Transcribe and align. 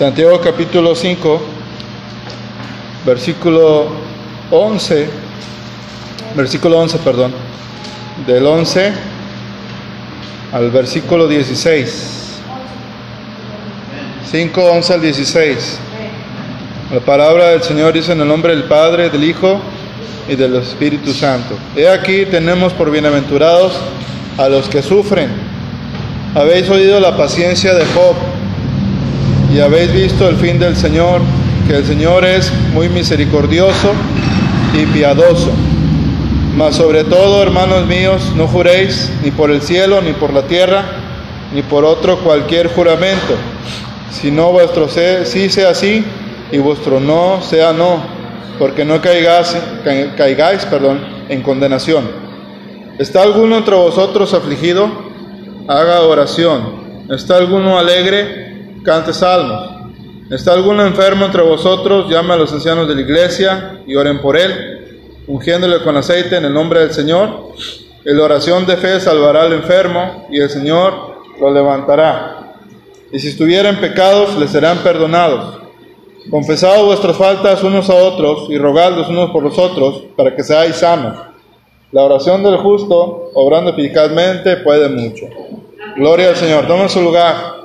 Santiago 0.00 0.40
capítulo 0.40 0.94
5, 0.94 1.42
versículo 3.04 3.88
11, 4.50 5.06
versículo 6.34 6.78
11, 6.78 6.98
perdón, 7.00 7.34
del 8.26 8.46
11 8.46 8.92
al 10.54 10.70
versículo 10.70 11.28
16. 11.28 12.40
5, 14.30 14.64
11 14.72 14.94
al 14.94 15.02
16. 15.02 15.78
La 16.94 17.00
palabra 17.00 17.48
del 17.48 17.62
Señor 17.62 17.92
dice 17.92 18.12
en 18.12 18.22
el 18.22 18.28
nombre 18.28 18.56
del 18.56 18.64
Padre, 18.64 19.10
del 19.10 19.24
Hijo 19.24 19.60
y 20.26 20.34
del 20.34 20.56
Espíritu 20.56 21.12
Santo. 21.12 21.58
He 21.76 21.86
aquí 21.86 22.24
tenemos 22.24 22.72
por 22.72 22.90
bienaventurados 22.90 23.74
a 24.38 24.48
los 24.48 24.66
que 24.66 24.80
sufren. 24.80 25.28
Habéis 26.34 26.70
oído 26.70 26.98
la 27.00 27.18
paciencia 27.18 27.74
de 27.74 27.84
Job 27.84 28.39
y 29.52 29.60
habéis 29.60 29.92
visto 29.92 30.28
el 30.28 30.36
fin 30.36 30.58
del 30.58 30.76
Señor, 30.76 31.20
que 31.66 31.76
el 31.76 31.84
Señor 31.84 32.24
es 32.24 32.52
muy 32.72 32.88
misericordioso 32.88 33.92
y 34.74 34.86
piadoso. 34.86 35.50
Mas 36.56 36.76
sobre 36.76 37.04
todo, 37.04 37.42
hermanos 37.42 37.86
míos, 37.86 38.32
no 38.36 38.46
juréis 38.46 39.10
ni 39.24 39.30
por 39.30 39.50
el 39.50 39.60
cielo, 39.60 40.00
ni 40.02 40.12
por 40.12 40.32
la 40.32 40.42
tierra, 40.42 40.84
ni 41.52 41.62
por 41.62 41.84
otro 41.84 42.18
cualquier 42.18 42.68
juramento, 42.68 43.34
sino 44.10 44.52
vuestro 44.52 44.88
sí 44.88 45.48
sea 45.48 45.74
sí 45.74 46.04
y 46.52 46.58
vuestro 46.58 47.00
no 47.00 47.40
sea 47.42 47.72
no, 47.72 48.02
porque 48.58 48.84
no 48.84 49.00
caigáis, 49.00 49.56
caigáis 50.16 50.64
perdón, 50.66 51.00
en 51.28 51.42
condenación. 51.42 52.08
¿Está 52.98 53.22
alguno 53.22 53.56
entre 53.56 53.74
vosotros 53.74 54.34
afligido? 54.34 54.88
Haga 55.66 56.02
oración. 56.02 57.06
¿Está 57.08 57.36
alguno 57.36 57.78
alegre? 57.78 58.49
Cante 58.84 59.12
salmos. 59.12 59.70
¿Está 60.30 60.52
alguno 60.52 60.86
enfermo 60.86 61.24
entre 61.24 61.42
vosotros? 61.42 62.08
Llame 62.08 62.34
a 62.34 62.36
los 62.36 62.52
ancianos 62.52 62.86
de 62.88 62.94
la 62.94 63.00
iglesia 63.00 63.80
y 63.86 63.96
oren 63.96 64.20
por 64.20 64.36
él, 64.36 65.16
ungiéndole 65.26 65.82
con 65.82 65.96
aceite 65.96 66.36
en 66.36 66.44
el 66.44 66.54
nombre 66.54 66.80
del 66.80 66.92
Señor. 66.92 67.52
la 68.04 68.22
oración 68.22 68.64
de 68.64 68.76
fe 68.76 69.00
salvará 69.00 69.42
al 69.42 69.52
enfermo 69.52 70.28
y 70.30 70.40
el 70.40 70.48
Señor 70.48 71.16
lo 71.40 71.52
levantará. 71.52 72.54
Y 73.12 73.18
si 73.18 73.28
estuviera 73.28 73.68
en 73.68 73.80
pecados, 73.80 74.38
le 74.38 74.46
serán 74.46 74.78
perdonados. 74.78 75.58
Confesad 76.30 76.84
vuestras 76.84 77.16
faltas 77.16 77.62
unos 77.64 77.90
a 77.90 77.94
otros 77.94 78.46
y 78.50 78.58
rogadlos 78.58 79.08
unos 79.08 79.30
por 79.30 79.42
los 79.42 79.58
otros 79.58 80.04
para 80.16 80.36
que 80.36 80.44
seáis 80.44 80.76
sanos. 80.76 81.18
La 81.92 82.04
oración 82.04 82.44
del 82.44 82.58
justo, 82.58 83.30
obrando 83.34 83.72
eficazmente, 83.72 84.58
puede 84.58 84.88
mucho. 84.88 85.26
Gloria 85.96 86.28
al 86.28 86.36
Señor. 86.36 86.68
Toma 86.68 86.88
su 86.88 87.00
lugar. 87.00 87.59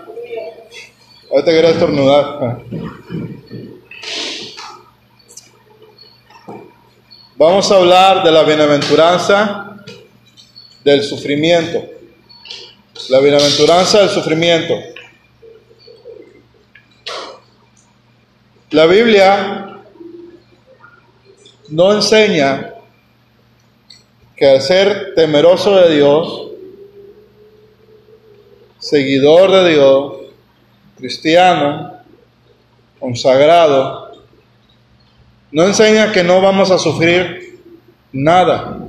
Ahorita 1.35 1.51
quería 1.51 1.71
estornudar. 1.71 2.59
Vamos 7.35 7.69
a 7.69 7.75
hablar 7.75 8.23
de 8.23 8.31
la 8.31 8.43
bienaventuranza 8.43 9.83
del 10.85 11.03
sufrimiento. 11.03 11.83
La 13.09 13.19
bienaventuranza 13.19 13.99
del 13.99 14.09
sufrimiento. 14.11 14.75
La 18.69 18.85
Biblia 18.85 19.81
no 21.67 21.93
enseña 21.95 22.75
que 24.37 24.47
al 24.51 24.61
ser 24.61 25.13
temeroso 25.15 25.75
de 25.75 25.95
Dios, 25.95 26.51
seguidor 28.79 29.51
de 29.51 29.73
Dios, 29.73 30.24
cristiano, 30.97 31.93
consagrado, 32.99 34.11
no 35.51 35.63
enseña 35.63 36.11
que 36.11 36.23
no 36.23 36.41
vamos 36.41 36.71
a 36.71 36.77
sufrir 36.77 37.59
nada. 38.11 38.79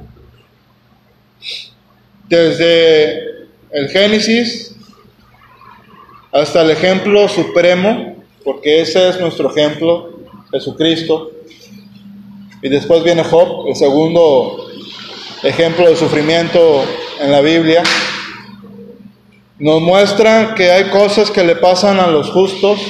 Desde 2.29 3.47
el 3.71 3.89
Génesis 3.89 4.75
hasta 6.33 6.63
el 6.63 6.71
ejemplo 6.71 7.29
supremo, 7.29 8.17
porque 8.45 8.81
ese 8.81 9.09
es 9.09 9.21
nuestro 9.21 9.51
ejemplo, 9.51 10.19
Jesucristo. 10.51 11.31
Y 12.63 12.69
después 12.69 13.05
viene 13.05 13.23
Job, 13.23 13.69
el 13.69 13.77
segundo 13.77 14.69
ejemplo 15.43 15.89
de 15.89 15.97
sufrimiento 15.97 16.85
en 17.21 17.31
la 17.31 17.41
Biblia 17.41 17.83
nos 19.59 19.81
muestran 19.81 20.55
que 20.55 20.71
hay 20.71 20.91
cosas 20.91 21.31
que 21.31 21.45
le 21.45 21.57
pasan 21.57 21.99
a 21.99 22.07
los 22.07 22.31
justos 22.31 22.81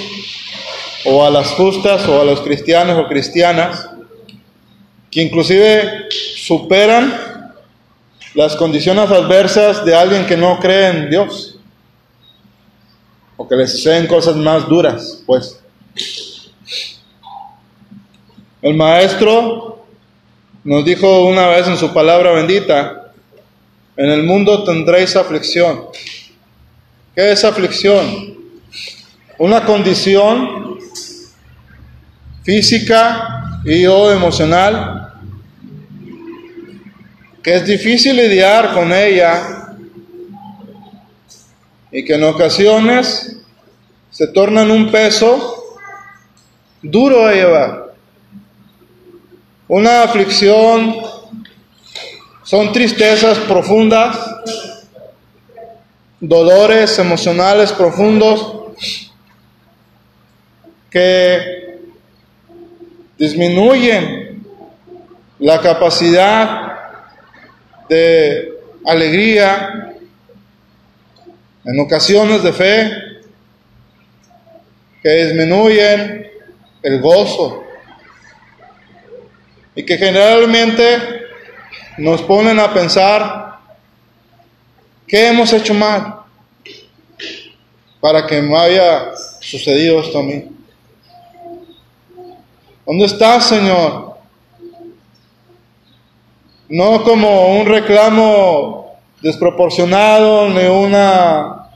o 1.04 1.24
a 1.24 1.30
las 1.30 1.48
justas 1.52 2.06
o 2.08 2.20
a 2.20 2.24
los 2.24 2.40
cristianos 2.40 2.98
o 2.98 3.08
cristianas 3.08 3.88
que 5.10 5.22
inclusive 5.22 6.08
superan 6.10 7.52
las 8.34 8.56
condiciones 8.56 9.10
adversas 9.10 9.84
de 9.84 9.94
alguien 9.94 10.26
que 10.26 10.36
no 10.36 10.58
cree 10.58 10.88
en 10.88 11.10
Dios 11.10 11.58
o 13.36 13.46
que 13.46 13.56
les 13.56 13.72
suceden 13.72 14.06
cosas 14.06 14.36
más 14.36 14.68
duras, 14.68 15.22
pues. 15.26 15.60
El 18.62 18.74
maestro 18.74 19.86
nos 20.64 20.84
dijo 20.84 21.26
una 21.26 21.48
vez 21.48 21.68
en 21.68 21.76
su 21.76 21.92
palabra 21.92 22.32
bendita, 22.32 23.12
en 23.96 24.10
el 24.10 24.24
mundo 24.24 24.64
tendréis 24.64 25.14
aflicción, 25.16 25.86
¿Qué 27.16 27.32
es 27.32 27.44
aflicción? 27.44 28.36
Una 29.38 29.64
condición 29.64 30.78
física 32.42 33.62
y 33.64 33.86
o 33.86 34.12
emocional 34.12 35.14
que 37.42 37.54
es 37.54 37.64
difícil 37.64 38.16
lidiar 38.16 38.74
con 38.74 38.92
ella 38.92 39.72
y 41.90 42.04
que 42.04 42.16
en 42.16 42.24
ocasiones 42.24 43.38
se 44.10 44.26
torna 44.26 44.64
un 44.64 44.90
peso 44.90 45.78
duro 46.82 47.28
de 47.28 47.34
llevar. 47.34 47.94
Una 49.68 50.02
aflicción 50.02 50.96
son 52.42 52.74
tristezas 52.74 53.38
profundas 53.38 54.35
dolores 56.20 56.98
emocionales 56.98 57.72
profundos 57.72 59.12
que 60.90 61.78
disminuyen 63.18 64.44
la 65.38 65.60
capacidad 65.60 66.78
de 67.88 68.52
alegría, 68.84 69.92
en 71.64 71.80
ocasiones 71.80 72.42
de 72.42 72.52
fe, 72.52 72.92
que 75.02 75.26
disminuyen 75.26 76.30
el 76.82 77.00
gozo 77.00 77.64
y 79.74 79.84
que 79.84 79.98
generalmente 79.98 81.24
nos 81.98 82.22
ponen 82.22 82.58
a 82.58 82.72
pensar 82.72 83.45
¿Qué 85.06 85.28
hemos 85.28 85.52
hecho 85.52 85.72
mal 85.72 86.16
para 88.00 88.26
que 88.26 88.42
me 88.42 88.56
haya 88.58 89.12
sucedido 89.40 90.00
esto 90.00 90.18
a 90.18 90.22
mí? 90.24 90.46
¿Dónde 92.84 93.04
estás, 93.06 93.46
Señor? 93.46 94.16
No 96.68 97.04
como 97.04 97.56
un 97.56 97.66
reclamo 97.66 98.96
desproporcionado 99.22 100.48
ni 100.48 100.64
una 100.64 101.68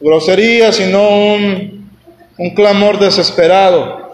grosería, 0.00 0.72
sino 0.72 1.08
un, 1.08 1.88
un 2.36 2.54
clamor 2.54 2.98
desesperado. 2.98 4.10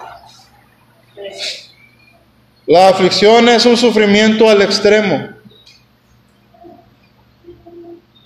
La 2.66 2.88
aflicción 2.88 3.48
es 3.48 3.64
un 3.64 3.78
sufrimiento 3.78 4.50
al 4.50 4.60
extremo 4.60 5.39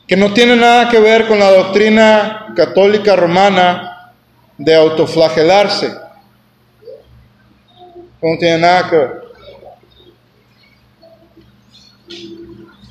que 0.07 0.17
no 0.17 0.33
tiene 0.33 0.57
nada 0.57 0.89
que 0.89 0.99
ver 0.99 1.27
con 1.27 1.39
la 1.39 1.51
doctrina 1.51 2.53
católica 2.55 3.17
romana 3.17 4.13
de 4.59 4.75
autoflagelarse. 4.75 5.95
No 8.23 8.39
tiene 8.39 8.59
nada 8.59 8.91
que 8.91 8.97
ver. 8.97 9.25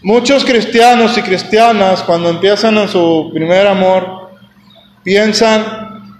Muchos 0.02 0.44
cristianos 0.44 1.18
y 1.18 1.22
cristianas 1.22 2.04
cuando 2.04 2.30
empiezan 2.30 2.78
en 2.78 2.90
su 2.90 3.32
primer 3.34 3.66
amor 3.68 4.32
piensan 5.02 6.14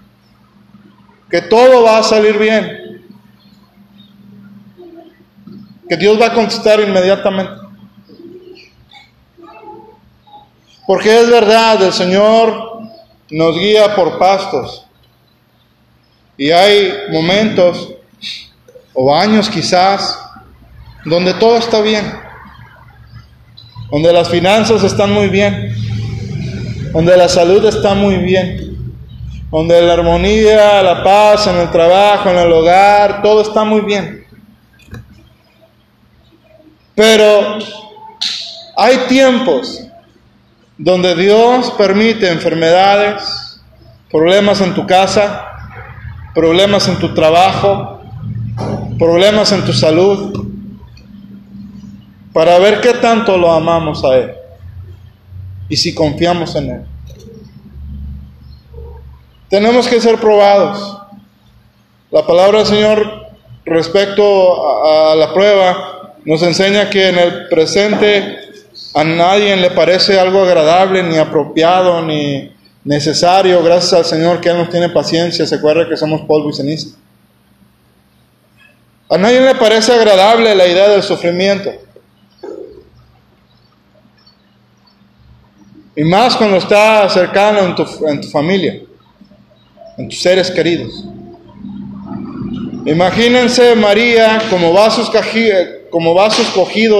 que 1.30 1.42
todo 1.42 1.82
va 1.82 1.98
a 1.98 2.02
salir 2.02 2.38
bien, 2.38 3.02
que 5.86 5.96
Dios 5.96 6.18
va 6.18 6.28
a 6.28 6.34
contestar 6.34 6.80
inmediatamente. 6.80 7.63
Porque 10.86 11.20
es 11.20 11.30
verdad, 11.30 11.82
el 11.82 11.92
Señor 11.92 12.80
nos 13.30 13.58
guía 13.58 13.94
por 13.94 14.18
pastos. 14.18 14.84
Y 16.36 16.50
hay 16.50 16.92
momentos 17.10 17.94
o 18.92 19.14
años 19.14 19.48
quizás 19.48 20.20
donde 21.04 21.34
todo 21.34 21.56
está 21.58 21.80
bien, 21.80 22.04
donde 23.90 24.12
las 24.12 24.28
finanzas 24.28 24.82
están 24.82 25.12
muy 25.12 25.28
bien, 25.28 25.74
donde 26.92 27.16
la 27.16 27.28
salud 27.28 27.64
está 27.64 27.94
muy 27.94 28.16
bien, 28.16 28.94
donde 29.50 29.80
la 29.82 29.94
armonía, 29.94 30.82
la 30.82 31.02
paz 31.02 31.46
en 31.46 31.56
el 31.56 31.70
trabajo, 31.70 32.30
en 32.30 32.38
el 32.38 32.52
hogar, 32.52 33.22
todo 33.22 33.42
está 33.42 33.64
muy 33.64 33.82
bien. 33.82 34.26
Pero 36.94 37.58
hay 38.76 38.96
tiempos 39.08 39.84
donde 40.76 41.14
Dios 41.14 41.70
permite 41.72 42.30
enfermedades, 42.30 43.60
problemas 44.10 44.60
en 44.60 44.74
tu 44.74 44.86
casa, 44.86 45.46
problemas 46.34 46.88
en 46.88 46.98
tu 46.98 47.14
trabajo, 47.14 48.00
problemas 48.98 49.52
en 49.52 49.64
tu 49.64 49.72
salud, 49.72 50.48
para 52.32 52.58
ver 52.58 52.80
qué 52.80 52.94
tanto 52.94 53.38
lo 53.38 53.52
amamos 53.52 54.04
a 54.04 54.16
Él 54.16 54.34
y 55.68 55.76
si 55.76 55.94
confiamos 55.94 56.54
en 56.56 56.70
Él. 56.70 56.80
Tenemos 59.48 59.86
que 59.86 60.00
ser 60.00 60.18
probados. 60.18 60.98
La 62.10 62.26
palabra 62.26 62.58
del 62.58 62.66
Señor 62.66 63.28
respecto 63.64 64.84
a, 64.84 65.14
la 65.14 65.32
prueba 65.32 66.14
nos 66.24 66.42
enseña 66.42 66.90
que 66.90 67.08
en 67.08 67.18
el 67.18 67.48
presente 67.48 68.43
a 68.94 69.02
nadie 69.02 69.56
le 69.56 69.72
parece 69.72 70.20
algo 70.20 70.44
agradable, 70.44 71.02
ni 71.02 71.18
apropiado, 71.18 72.00
ni 72.02 72.54
necesario. 72.84 73.60
Gracias 73.64 73.92
al 73.92 74.04
Señor 74.04 74.40
que 74.40 74.50
Él 74.50 74.56
nos 74.56 74.70
tiene 74.70 74.88
paciencia. 74.88 75.44
Se 75.44 75.56
acuerda 75.56 75.88
que 75.88 75.96
somos 75.96 76.20
polvo 76.20 76.50
y 76.50 76.52
ceniza. 76.52 76.96
A 79.10 79.18
nadie 79.18 79.40
le 79.40 79.56
parece 79.56 79.92
agradable 79.92 80.54
la 80.54 80.68
idea 80.68 80.88
del 80.90 81.02
sufrimiento. 81.02 81.72
Y 85.96 86.04
más 86.04 86.36
cuando 86.36 86.58
está 86.58 87.08
cercano 87.08 87.60
en 87.60 87.74
tu, 87.74 88.28
familia, 88.28 88.80
en 89.98 90.08
tus 90.08 90.22
seres 90.22 90.52
queridos. 90.52 91.04
Imagínense 92.86 93.74
María 93.74 94.40
como 94.50 94.72
vaso, 94.72 95.02
como 95.90 96.14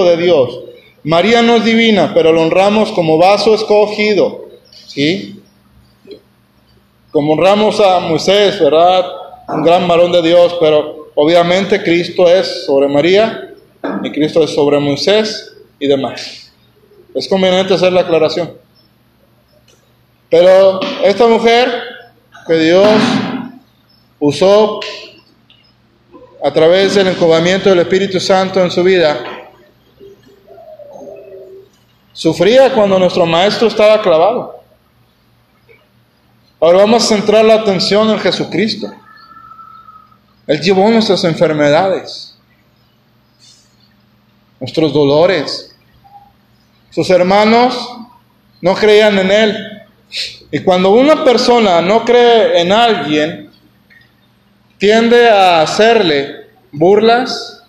de 0.05 0.17
Dios. 0.17 0.64
María 1.05 1.43
no 1.43 1.57
es 1.57 1.63
divina, 1.63 2.11
pero 2.15 2.33
lo 2.33 2.41
honramos 2.41 2.91
como 2.91 3.19
vaso 3.19 3.53
escogido. 3.53 4.45
¿Sí? 4.87 5.39
Como 7.11 7.33
honramos 7.33 7.79
a 7.79 7.99
Moisés, 7.99 8.59
¿verdad? 8.59 9.05
Un 9.47 9.63
gran 9.63 9.87
varón 9.87 10.11
de 10.11 10.23
Dios, 10.23 10.57
pero 10.59 11.11
obviamente 11.13 11.83
Cristo 11.83 12.27
es 12.27 12.65
sobre 12.65 12.87
María 12.87 13.53
y 14.03 14.11
Cristo 14.11 14.43
es 14.43 14.49
sobre 14.49 14.79
Moisés 14.79 15.55
y 15.79 15.87
demás. 15.87 16.51
Es 17.13 17.27
conveniente 17.27 17.75
hacer 17.75 17.93
la 17.93 18.01
aclaración. 18.01 18.53
Pero 20.31 20.79
esta 21.03 21.27
mujer 21.27 21.71
que 22.47 22.55
Dios 22.55 22.87
usó 24.19 24.79
a 26.43 26.51
través 26.51 26.95
del 26.95 27.09
encobamiento 27.09 27.69
del 27.69 27.79
Espíritu 27.79 28.19
Santo 28.19 28.59
en 28.59 28.71
su 28.71 28.83
vida, 28.83 29.34
sufría 32.15 32.73
cuando 32.73 32.97
nuestro 32.97 33.27
maestro 33.27 33.67
estaba 33.67 34.01
clavado. 34.01 34.55
Ahora 36.59 36.79
vamos 36.79 37.03
a 37.03 37.15
centrar 37.15 37.45
la 37.45 37.55
atención 37.55 38.09
en 38.09 38.17
Jesucristo. 38.17 38.91
Él 40.47 40.59
llevó 40.61 40.89
nuestras 40.89 41.23
enfermedades, 41.25 42.35
nuestros 44.59 44.93
dolores. 44.93 45.75
Sus 46.89 47.09
hermanos 47.09 47.97
no 48.61 48.73
creían 48.73 49.19
en 49.19 49.31
Él. 49.31 49.81
Y 50.51 50.59
cuando 50.59 50.91
una 50.91 51.23
persona 51.25 51.81
no 51.81 52.05
cree 52.05 52.61
en 52.61 52.71
alguien, 52.71 53.51
tiende 54.77 55.29
a 55.29 55.61
hacerle 55.61 56.47
burlas, 56.71 57.64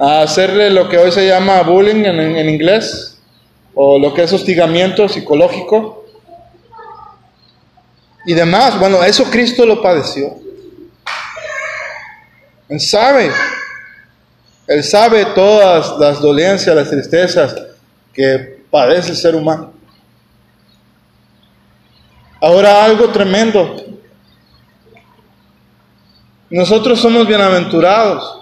a 0.00 0.22
hacerle 0.22 0.70
lo 0.70 0.88
que 0.88 0.96
hoy 0.96 1.12
se 1.12 1.26
llama 1.26 1.60
bullying 1.62 2.06
en, 2.06 2.48
inglés, 2.48 3.18
o 3.74 3.98
lo 3.98 4.14
que 4.14 4.22
es 4.22 4.32
hostigamiento 4.32 5.06
psicológico 5.10 6.06
y 8.24 8.32
demás. 8.32 8.78
Bueno, 8.78 9.04
eso 9.04 9.24
Cristo 9.24 9.66
lo 9.66 9.82
padeció. 9.82 10.38
Él 12.70 12.80
sabe, 12.80 13.30
Él 14.66 14.82
sabe 14.82 15.26
todas 15.34 15.98
las 15.98 16.18
dolencias, 16.20 16.74
las 16.74 16.88
tristezas 16.88 17.54
que 18.14 18.64
padece 18.70 19.10
el 19.10 19.16
ser 19.16 19.34
humano. 19.34 19.74
Ahora 22.40 22.82
algo 22.82 23.10
tremendo. 23.10 23.76
Nosotros 26.48 26.98
somos 26.98 27.26
bienaventurados. 27.26 28.39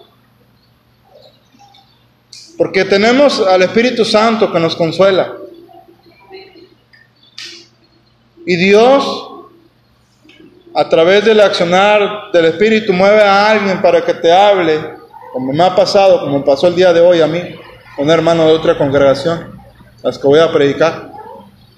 Porque 2.59 2.85
tenemos 2.85 3.41
al 3.41 3.63
Espíritu 3.63 4.05
Santo 4.05 4.53
que 4.53 4.59
nos 4.59 4.75
consuela. 4.75 5.33
Y 8.45 8.57
Dios, 8.57 9.31
a 10.75 10.89
través 10.89 11.25
del 11.25 11.41
accionar 11.41 12.33
del 12.33 12.47
Espíritu, 12.47 12.93
mueve 12.93 13.23
a 13.23 13.51
alguien 13.51 13.81
para 13.81 14.05
que 14.05 14.13
te 14.13 14.33
hable, 14.33 14.81
como 15.33 15.53
me 15.53 15.63
ha 15.63 15.77
pasado, 15.77 16.21
como 16.21 16.45
pasó 16.45 16.67
el 16.67 16.75
día 16.75 16.93
de 16.93 17.01
hoy 17.01 17.21
a 17.21 17.29
mí, 17.29 17.41
un 17.97 18.11
hermano 18.11 18.47
de 18.47 18.53
otra 18.53 18.77
congregación, 18.77 19.53
las 20.03 20.19
que 20.19 20.27
voy 20.27 20.41
a 20.41 20.53
predicar, 20.53 21.13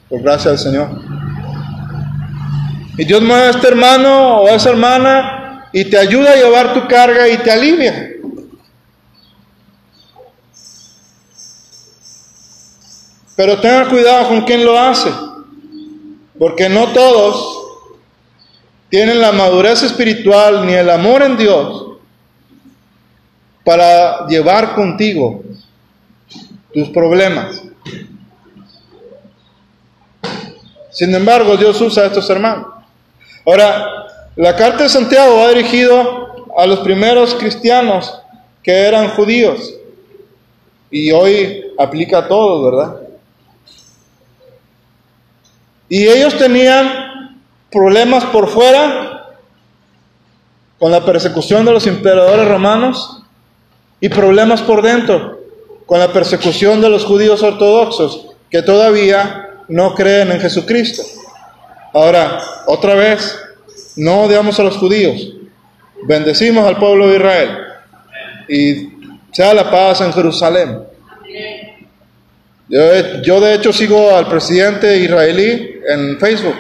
por 0.09 0.23
gracia 0.23 0.51
del 0.51 0.59
Señor. 0.59 0.89
Y 2.97 3.05
Dios 3.05 3.21
mueve 3.21 3.49
a 3.49 3.51
este 3.51 3.69
hermano 3.69 4.43
o 4.43 4.47
a 4.47 4.53
esa 4.53 4.71
hermana 4.71 5.69
y 5.73 5.85
te 5.85 5.99
ayuda 5.99 6.33
a 6.33 6.37
llevar 6.37 6.73
tu 6.73 6.89
carga 6.89 7.29
y 7.29 7.37
te 7.37 7.51
alivia. 7.51 8.15
Pero 13.41 13.59
tenga 13.59 13.89
cuidado 13.89 14.29
con 14.29 14.43
quién 14.43 14.67
lo 14.67 14.79
hace, 14.79 15.11
porque 16.39 16.69
no 16.69 16.89
todos 16.89 17.87
tienen 18.91 19.19
la 19.19 19.33
madurez 19.33 19.83
espiritual 19.83 20.67
ni 20.67 20.75
el 20.75 20.91
amor 20.91 21.23
en 21.23 21.39
Dios 21.39 21.87
para 23.65 24.27
llevar 24.27 24.75
contigo 24.75 25.43
tus 26.75 26.91
problemas. 26.91 27.63
Sin 30.91 31.15
embargo, 31.15 31.57
Dios 31.57 31.81
usa 31.81 32.03
a 32.03 32.07
estos 32.09 32.29
hermanos. 32.29 32.67
Ahora, 33.47 34.07
la 34.37 34.55
carta 34.55 34.83
de 34.83 34.91
Santiago 34.91 35.39
va 35.39 35.49
dirigido 35.49 36.45
a 36.59 36.67
los 36.67 36.81
primeros 36.81 37.35
cristianos 37.37 38.21
que 38.63 38.71
eran 38.71 39.09
judíos 39.09 39.77
y 40.91 41.11
hoy 41.11 41.73
aplica 41.79 42.19
a 42.19 42.29
todos, 42.29 42.71
¿verdad? 42.71 43.00
Y 45.91 46.07
ellos 46.07 46.39
tenían 46.39 47.37
problemas 47.71 48.25
por 48.27 48.49
fuera 48.49 49.35
con 50.79 50.91
la 50.91 51.05
persecución 51.05 51.67
de 51.67 51.73
los 51.73 51.87
emperadores 51.87 52.49
romanos 52.49 53.23
y 54.01 54.09
problemas 54.09 54.63
por 54.63 54.81
dentro 54.81 55.41
con 55.85 55.99
la 55.99 56.13
persecución 56.13 56.81
de 56.81 56.89
los 56.89 57.05
judíos 57.05 57.43
ortodoxos 57.43 58.29
que 58.49 58.63
todavía 58.63 59.49
no 59.67 59.93
creen 59.97 60.31
en 60.31 60.41
Jesucristo. 60.41 61.03
Ahora, 61.93 62.41
otra 62.67 62.95
vez, 62.95 63.37
no 63.97 64.23
odiamos 64.23 64.61
a 64.61 64.63
los 64.63 64.77
judíos, 64.77 65.33
bendecimos 66.05 66.65
al 66.65 66.77
pueblo 66.77 67.09
de 67.09 67.17
Israel 67.17 67.59
y 68.49 68.89
sea 69.33 69.53
la 69.53 69.69
paz 69.69 70.01
en 70.01 70.13
Jerusalén. 70.13 70.90
Yo, 72.71 73.41
de 73.41 73.55
hecho 73.55 73.73
sigo 73.73 74.15
al 74.15 74.29
presidente 74.29 74.97
israelí 74.97 75.81
en 75.89 76.21
Facebook, 76.21 76.55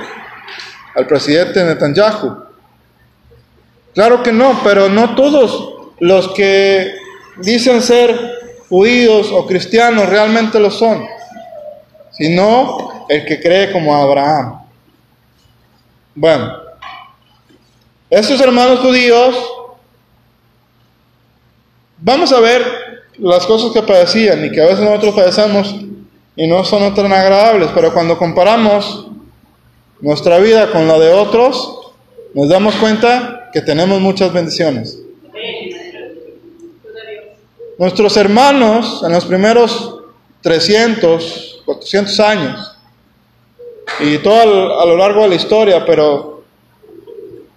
al 0.97 1.07
presidente 1.07 1.63
Netanyahu. 1.63 2.37
Claro 3.95 4.21
que 4.21 4.33
no, 4.33 4.61
pero 4.65 4.89
no 4.89 5.15
todos 5.15 5.93
los 6.01 6.33
que 6.33 6.97
dicen 7.37 7.81
ser 7.81 8.19
judíos 8.69 9.31
o 9.31 9.47
cristianos 9.47 10.09
realmente 10.09 10.59
lo 10.59 10.73
son, 10.73 11.07
sino 12.11 13.07
el 13.09 13.25
que 13.25 13.41
cree 13.41 13.71
como 13.71 13.95
Abraham. 13.95 14.63
Bueno, 16.17 16.57
estos 18.09 18.41
hermanos 18.41 18.81
judíos, 18.81 19.37
vamos 21.99 22.33
a 22.33 22.41
ver 22.41 22.65
las 23.19 23.47
cosas 23.47 23.71
que 23.71 23.83
padecían 23.83 24.45
y 24.45 24.51
que 24.51 24.61
a 24.61 24.67
veces 24.67 24.81
nosotros 24.81 25.15
padecemos 25.15 25.73
y 26.41 26.47
no 26.47 26.65
son 26.65 26.95
tan 26.95 27.13
agradables, 27.13 27.69
pero 27.75 27.93
cuando 27.93 28.17
comparamos 28.17 29.09
nuestra 30.01 30.39
vida 30.39 30.71
con 30.73 30.89
la 30.89 30.99
de 30.99 31.13
otros, 31.13 31.93
nos 32.33 32.49
damos 32.49 32.77
cuenta 32.77 33.51
que 33.53 33.61
tenemos 33.61 34.01
muchas 34.01 34.33
bendiciones. 34.33 34.99
Nuestros 37.77 38.17
hermanos 38.17 39.03
en 39.05 39.13
los 39.13 39.27
primeros 39.27 40.01
300, 40.41 41.61
400 41.67 42.21
años, 42.21 42.79
y 44.01 44.17
todo 44.17 44.81
a 44.81 44.87
lo 44.87 44.97
largo 44.97 45.21
de 45.25 45.29
la 45.29 45.35
historia, 45.35 45.85
pero 45.85 46.43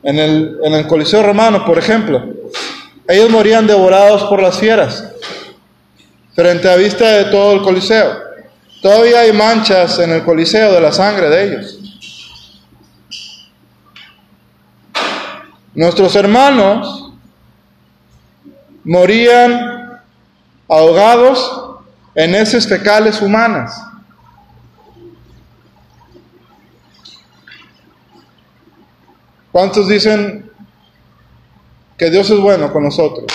en 0.03 0.19
el, 0.19 0.59
en 0.61 0.73
el 0.73 0.87
Coliseo 0.87 1.23
Romano, 1.23 1.63
por 1.65 1.77
ejemplo, 1.77 2.21
ellos 3.07 3.29
morían 3.29 3.65
devorados 3.65 4.23
por 4.23 4.41
las 4.41 4.59
fieras, 4.59 5.09
frente 6.35 6.69
a 6.69 6.75
vista 6.75 7.09
de 7.09 7.31
todo 7.31 7.53
el 7.53 7.61
Coliseo. 7.61 8.32
Todavía 8.83 9.21
hay 9.21 9.31
manchas 9.31 9.97
en 9.99 10.11
el 10.11 10.25
Coliseo 10.25 10.73
de 10.73 10.81
la 10.81 10.91
sangre 10.91 11.29
de 11.29 11.43
ellos. 11.45 11.79
Nuestros 15.73 16.13
hermanos 16.17 17.13
morían 18.83 20.01
ahogados 20.67 21.79
en 22.13 22.35
heces 22.35 22.67
fecales 22.67 23.21
humanas. 23.21 23.81
¿Cuántos 29.53 29.87
dicen 29.87 30.51
que 31.97 32.09
Dios 32.09 32.29
es 32.29 32.37
bueno 32.37 32.73
con 32.73 32.83
nosotros? 32.83 33.27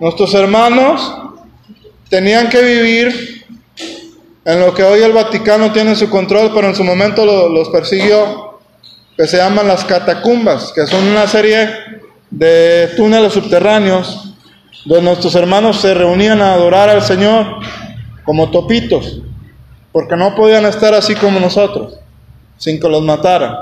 Nuestros 0.00 0.34
hermanos 0.34 1.20
tenían 2.14 2.48
que 2.48 2.62
vivir 2.62 3.44
en 4.44 4.60
lo 4.60 4.72
que 4.72 4.84
hoy 4.84 5.02
el 5.02 5.10
Vaticano 5.10 5.72
tiene 5.72 5.90
en 5.90 5.96
su 5.96 6.08
control, 6.08 6.52
pero 6.54 6.68
en 6.68 6.76
su 6.76 6.84
momento 6.84 7.26
los 7.48 7.70
persiguió, 7.70 8.60
que 9.16 9.26
se 9.26 9.38
llaman 9.38 9.66
las 9.66 9.84
catacumbas, 9.84 10.70
que 10.72 10.86
son 10.86 11.08
una 11.08 11.26
serie 11.26 11.70
de 12.30 12.92
túneles 12.96 13.32
subterráneos 13.32 14.32
donde 14.84 15.02
nuestros 15.02 15.34
hermanos 15.34 15.80
se 15.80 15.92
reunían 15.92 16.40
a 16.40 16.54
adorar 16.54 16.88
al 16.88 17.02
Señor 17.02 17.56
como 18.22 18.48
topitos, 18.48 19.20
porque 19.90 20.14
no 20.14 20.36
podían 20.36 20.66
estar 20.66 20.94
así 20.94 21.16
como 21.16 21.40
nosotros, 21.40 21.98
sin 22.58 22.78
que 22.78 22.88
los 22.88 23.02
mataran. 23.02 23.56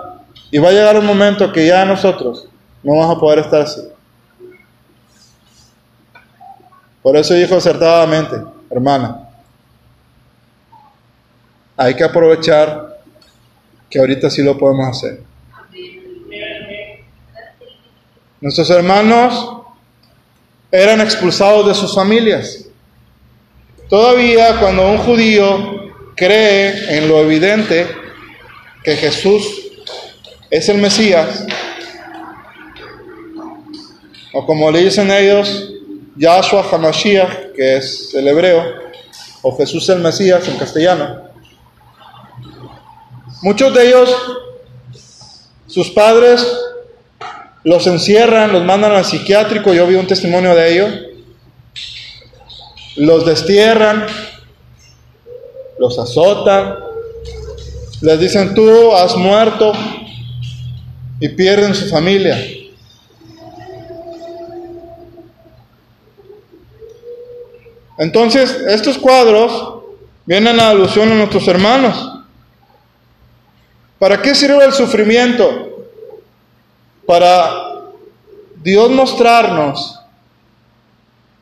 Y 0.50 0.58
va 0.58 0.68
a 0.68 0.72
llegar 0.72 0.98
un 0.98 1.06
momento 1.06 1.50
que 1.50 1.66
ya 1.66 1.86
nosotros 1.86 2.48
no 2.82 2.96
vamos 2.96 3.16
a 3.16 3.18
poder 3.18 3.38
estar 3.38 3.62
así. 3.62 3.80
Por 7.02 7.16
eso 7.16 7.34
dijo 7.34 7.56
acertadamente, 7.56 8.36
hermana, 8.70 9.28
hay 11.76 11.94
que 11.94 12.04
aprovechar 12.04 13.00
que 13.90 13.98
ahorita 13.98 14.30
sí 14.30 14.42
lo 14.42 14.56
podemos 14.56 14.88
hacer. 14.88 15.20
Nuestros 18.40 18.70
hermanos 18.70 19.58
eran 20.70 21.00
expulsados 21.00 21.66
de 21.66 21.74
sus 21.74 21.94
familias. 21.94 22.66
Todavía 23.88 24.58
cuando 24.58 24.88
un 24.88 24.98
judío 24.98 25.92
cree 26.16 26.98
en 26.98 27.08
lo 27.08 27.18
evidente 27.20 27.86
que 28.82 28.96
Jesús 28.96 29.44
es 30.50 30.68
el 30.68 30.78
Mesías, 30.78 31.46
o 34.32 34.46
como 34.46 34.70
le 34.70 34.84
dicen 34.84 35.10
ellos, 35.10 35.71
Yahshua 36.16 36.64
HaMashiach, 36.70 37.52
que 37.54 37.76
es 37.76 38.14
el 38.14 38.28
hebreo, 38.28 38.62
o 39.42 39.56
Jesús 39.56 39.88
el 39.88 40.00
Mesías 40.00 40.46
en 40.48 40.56
castellano. 40.56 41.22
Muchos 43.42 43.74
de 43.74 43.88
ellos, 43.88 44.14
sus 45.66 45.90
padres 45.90 46.46
los 47.64 47.86
encierran, 47.86 48.52
los 48.52 48.64
mandan 48.64 48.92
al 48.92 49.04
psiquiátrico, 49.04 49.72
yo 49.72 49.86
vi 49.86 49.94
un 49.94 50.06
testimonio 50.06 50.54
de 50.54 50.72
ello, 50.72 50.88
los 52.96 53.24
destierran, 53.24 54.06
los 55.78 55.98
azotan, 55.98 56.76
les 58.00 58.20
dicen 58.20 58.54
tú 58.54 58.92
has 58.92 59.16
muerto 59.16 59.72
y 61.20 61.28
pierden 61.30 61.74
su 61.74 61.88
familia. 61.88 62.36
Entonces, 68.02 68.50
estos 68.66 68.98
cuadros 68.98 69.84
vienen 70.26 70.58
a 70.58 70.70
alusión 70.70 71.12
a 71.12 71.14
nuestros 71.14 71.46
hermanos. 71.46 72.24
¿Para 73.96 74.20
qué 74.20 74.34
sirve 74.34 74.64
el 74.64 74.72
sufrimiento? 74.72 75.86
Para 77.06 77.76
Dios 78.56 78.90
mostrarnos 78.90 80.00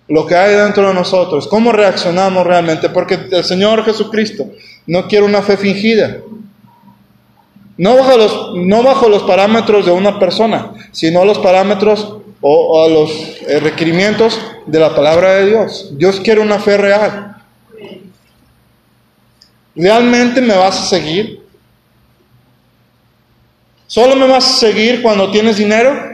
lo 0.06 0.26
que 0.26 0.36
hay 0.36 0.54
dentro 0.54 0.86
de 0.86 0.92
nosotros, 0.92 1.48
cómo 1.48 1.72
reaccionamos 1.72 2.46
realmente, 2.46 2.90
porque 2.90 3.18
el 3.30 3.44
Señor 3.44 3.82
Jesucristo 3.82 4.50
no 4.86 5.08
quiere 5.08 5.24
una 5.24 5.40
fe 5.40 5.56
fingida. 5.56 6.18
No 7.78 7.96
bajo 7.96 8.18
los, 8.18 8.50
no 8.56 8.82
bajo 8.82 9.08
los 9.08 9.22
parámetros 9.22 9.86
de 9.86 9.92
una 9.92 10.18
persona, 10.18 10.72
sino 10.92 11.24
los 11.24 11.38
parámetros 11.38 12.19
o, 12.40 12.84
a 12.84 12.88
los 12.88 13.10
eh, 13.46 13.60
requerimientos 13.60 14.40
de 14.66 14.78
la 14.78 14.94
palabra 14.94 15.34
de 15.34 15.46
Dios. 15.46 15.90
Dios 15.92 16.20
quiere 16.20 16.40
una 16.40 16.58
fe 16.58 16.76
real. 16.76 17.36
¿Realmente 19.74 20.40
me 20.40 20.56
vas 20.56 20.80
a 20.80 20.86
seguir? 20.86 21.40
¿Solo 23.86 24.16
me 24.16 24.26
vas 24.26 24.46
a 24.46 24.58
seguir 24.58 25.02
cuando 25.02 25.30
tienes 25.30 25.56
dinero? 25.56 26.10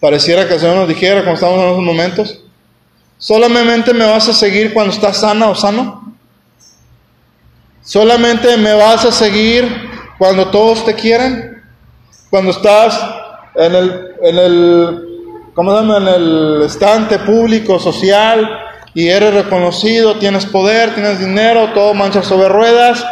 Pareciera 0.00 0.46
que 0.46 0.54
el 0.54 0.60
Señor 0.60 0.76
nos 0.76 0.88
dijera 0.88 1.22
cuando 1.22 1.34
estamos 1.34 1.58
en 1.58 1.70
esos 1.70 1.82
momentos. 1.82 2.40
¿Solamente 3.18 3.92
me 3.92 4.06
vas 4.06 4.28
a 4.28 4.32
seguir 4.32 4.72
cuando 4.72 4.94
estás 4.94 5.18
sana 5.18 5.48
o 5.48 5.54
sano? 5.54 6.14
¿Solamente 7.82 8.56
me 8.56 8.72
vas 8.72 9.04
a 9.04 9.12
seguir 9.12 9.90
cuando 10.16 10.50
todos 10.50 10.84
te 10.84 10.94
quieren? 10.94 11.62
Cuando 12.30 12.52
estás 12.52 13.19
en 13.54 13.74
el, 13.74 14.14
en 14.22 14.38
el, 14.38 15.50
¿cómo 15.54 15.72
se 15.72 15.80
llama? 15.80 15.96
En 15.98 16.08
el 16.08 16.62
estante 16.62 17.18
público, 17.20 17.78
social, 17.78 18.48
y 18.94 19.08
eres 19.08 19.34
reconocido, 19.34 20.18
tienes 20.18 20.46
poder, 20.46 20.94
tienes 20.94 21.20
dinero, 21.20 21.72
todo 21.72 21.94
mancha 21.94 22.22
sobre 22.22 22.48
ruedas. 22.48 23.04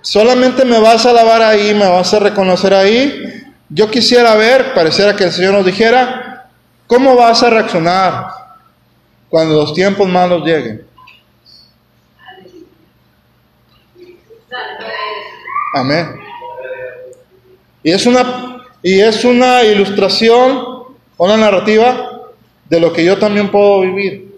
Solamente 0.00 0.64
me 0.64 0.78
vas 0.78 1.04
a 1.06 1.10
alabar 1.10 1.42
ahí, 1.42 1.74
me 1.74 1.88
vas 1.88 2.12
a 2.14 2.18
reconocer 2.18 2.74
ahí. 2.74 3.42
Yo 3.68 3.90
quisiera 3.90 4.34
ver, 4.34 4.74
pareciera 4.74 5.16
que 5.16 5.24
el 5.24 5.32
Señor 5.32 5.54
nos 5.54 5.66
dijera, 5.66 6.48
¿cómo 6.86 7.16
vas 7.16 7.42
a 7.42 7.50
reaccionar 7.50 8.28
cuando 9.28 9.56
los 9.56 9.74
tiempos 9.74 10.08
malos 10.08 10.44
lleguen? 10.44 10.86
Amén. 15.74 16.20
Y 17.82 17.90
es 17.90 18.06
una 18.06 18.53
y 18.86 19.00
es 19.00 19.24
una 19.24 19.62
ilustración, 19.62 20.62
una 21.16 21.38
narrativa 21.38 22.20
de 22.68 22.78
lo 22.78 22.92
que 22.92 23.02
yo 23.02 23.18
también 23.18 23.50
puedo 23.50 23.80
vivir. 23.80 24.36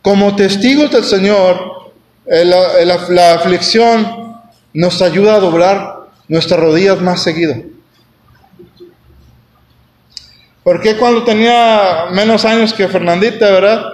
Como 0.00 0.34
testigos 0.34 0.90
del 0.90 1.04
Señor, 1.04 1.92
la, 2.24 3.34
aflicción 3.34 4.40
nos 4.72 5.02
ayuda 5.02 5.34
a 5.34 5.40
doblar 5.40 6.08
nuestras 6.28 6.58
rodillas 6.58 6.98
más 7.02 7.22
seguido. 7.22 7.56
Porque 10.62 10.96
cuando 10.96 11.24
tenía 11.24 12.06
menos 12.10 12.42
años 12.46 12.72
que 12.72 12.88
Fernandita, 12.88 13.50
verdad? 13.50 13.84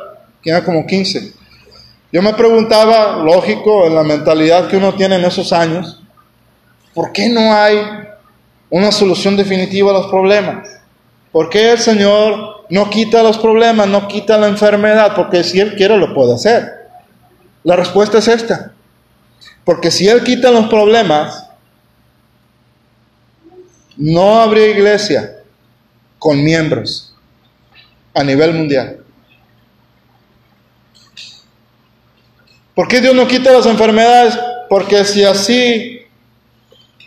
Que 0.41 0.51
era 0.51 0.65
como 0.65 0.87
15. 0.87 1.33
Yo 2.13 2.23
me 2.23 2.33
preguntaba, 2.35 3.25
lógico, 3.25 3.89
en 3.89 3.97
la 3.97 4.05
mentalidad 4.05 4.69
que 4.69 4.77
uno 4.77 4.95
tiene 4.95 5.17
en 5.17 5.25
esos 5.25 5.53
años, 5.53 6.00
¿Por 6.95 7.13
qué 7.13 7.29
no 7.29 7.55
hay 7.55 7.79
una 8.69 8.91
solución 8.93 9.37
definitiva 9.37 9.91
a 9.91 9.95
los 9.95 10.07
problemas? 10.07 10.69
¿Por 11.33 11.49
qué 11.49 11.73
el 11.73 11.79
Señor 11.79 12.67
no 12.69 12.91
quita 12.91 13.23
los 13.23 13.39
problemas, 13.39 13.87
no 13.89 14.09
quita 14.09 14.37
la 14.39 14.49
enfermedad? 14.49 15.15
Porque 15.15 15.45
si 15.45 15.61
Él 15.61 15.75
quiere 15.77 15.97
lo 15.97 16.13
puede 16.15 16.35
hacer. 16.35 16.81
La 17.63 17.77
respuesta 17.77 18.19
es 18.19 18.29
esta. 18.29 18.73
Porque 19.65 19.91
si 19.91 20.09
Él 20.09 20.25
quita 20.25 20.51
los 20.51 20.67
problemas, 20.69 21.49
no 23.97 24.41
habría 24.41 24.69
iglesia 24.69 25.37
con 26.19 26.43
miembros 26.43 27.15
a 28.15 28.25
nivel 28.25 28.55
mundial. 28.55 28.99
¿Por 32.75 32.89
qué 32.89 33.01
Dios 33.01 33.15
no 33.15 33.29
quita 33.29 33.53
las 33.53 33.67
enfermedades? 33.67 34.39
Porque 34.69 35.05
si 35.05 35.23
así 35.23 36.00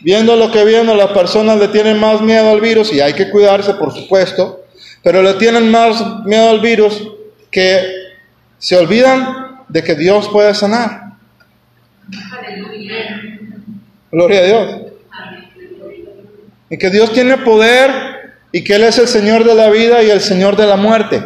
Viendo 0.04 0.36
lo 0.36 0.52
que 0.52 0.66
viendo, 0.66 0.96
las 0.96 1.12
personas 1.12 1.58
le 1.58 1.70
tienen 1.70 1.98
más 1.98 2.22
miedo 2.22 2.50
al 2.50 2.60
virus 2.60 2.92
y 2.92 3.00
hay 3.00 3.14
que 3.14 3.30
cuidarse, 3.30 3.74
por 3.76 3.94
supuesto, 3.94 4.66
pero 5.02 5.24
le 5.24 5.36
tienen 5.36 5.72
más 5.72 6.26
miedo 6.26 6.50
al 6.50 6.60
virus 6.60 7.08
que 7.50 7.80
se 8.58 8.76
olvidan 8.76 9.64
de 9.70 9.82
que 9.82 9.96
Dios 9.96 10.28
puede 10.28 10.54
sanar. 10.54 11.14
Gloria 14.12 14.40
a 14.40 14.44
Dios. 14.44 14.82
Y 16.70 16.78
que 16.78 16.90
Dios 16.90 17.14
tiene 17.14 17.38
poder 17.38 17.92
y 18.52 18.64
que 18.64 18.76
Él 18.76 18.84
es 18.84 18.98
el 18.98 19.08
Señor 19.08 19.46
de 19.46 19.56
la 19.56 19.70
vida 19.70 20.04
y 20.04 20.10
el 20.10 20.20
Señor 20.20 20.58
de 20.58 20.68
la 20.68 20.76
muerte. 20.76 21.24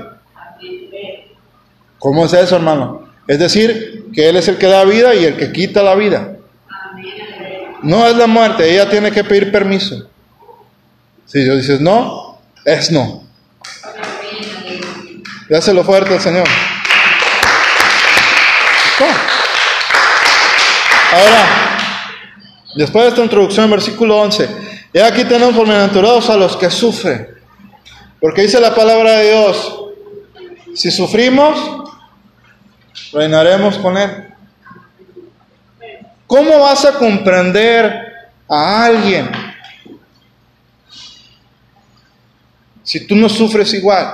¿Cómo 1.98 2.26
es 2.26 2.34
eso, 2.34 2.56
hermano? 2.56 3.10
Es 3.28 3.40
decir, 3.40 4.06
que 4.14 4.30
Él 4.30 4.36
es 4.36 4.48
el 4.48 4.58
que 4.58 4.68
da 4.68 4.86
vida 4.86 5.16
y 5.16 5.26
el 5.26 5.36
que 5.36 5.52
quita 5.52 5.82
la 5.82 5.96
vida. 5.96 6.37
No 7.84 8.08
es 8.08 8.16
la 8.16 8.28
muerte, 8.28 8.72
ella 8.72 8.90
tiene 8.90 9.12
que 9.12 9.24
pedir 9.24 9.52
permiso. 9.52 10.10
Si 11.26 11.44
Dios 11.44 11.58
dices 11.58 11.82
no, 11.82 12.40
es 12.66 12.92
no. 12.92 13.24
Dáselo 15.50 15.84
fuerte 15.84 16.14
al 16.14 16.22
Señor. 16.22 16.48
Ahora, 21.14 21.78
después 22.76 23.04
de 23.06 23.10
esta 23.10 23.24
introducción, 23.24 23.70
versículo 23.70 24.18
11, 24.18 24.50
y 24.94 25.00
aquí 25.00 25.24
tenemos 25.24 25.56
por 25.56 25.66
bienaventurados 25.66 26.30
a 26.30 26.38
los 26.38 26.58
que 26.58 26.70
sufren. 26.70 27.28
Porque 28.20 28.42
dice 28.42 28.60
la 28.60 28.74
palabra 28.74 29.12
de 29.12 29.30
Dios, 29.30 29.86
si 30.74 30.92
sufrimos, 30.92 31.60
reinaremos 33.14 33.78
con 33.78 33.98
Él. 33.98 34.34
¿Cómo 36.28 36.60
vas 36.60 36.84
a 36.84 36.94
comprender 36.94 38.04
a 38.50 38.86
alguien 38.86 39.32
si 42.84 43.08
tú 43.08 43.16
no 43.16 43.30
sufres 43.30 43.74
igual? 43.74 44.14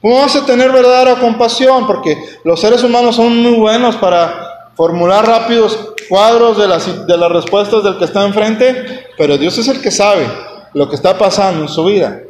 ¿Cómo 0.00 0.18
vas 0.18 0.34
a 0.34 0.44
tener 0.44 0.72
verdadera 0.72 1.16
compasión? 1.20 1.86
Porque 1.86 2.18
los 2.42 2.60
seres 2.60 2.82
humanos 2.82 3.14
son 3.14 3.36
muy 3.36 3.58
buenos 3.58 3.96
para 3.96 4.72
formular 4.74 5.26
rápidos 5.26 5.92
cuadros 6.08 6.58
de 6.58 6.66
las, 6.66 7.06
de 7.06 7.16
las 7.16 7.30
respuestas 7.30 7.84
del 7.84 7.98
que 7.98 8.06
está 8.06 8.24
enfrente, 8.24 9.06
pero 9.16 9.38
Dios 9.38 9.56
es 9.58 9.68
el 9.68 9.80
que 9.80 9.90
sabe 9.90 10.26
lo 10.72 10.88
que 10.88 10.96
está 10.96 11.16
pasando 11.18 11.62
en 11.62 11.68
su 11.68 11.84
vida. 11.84 12.20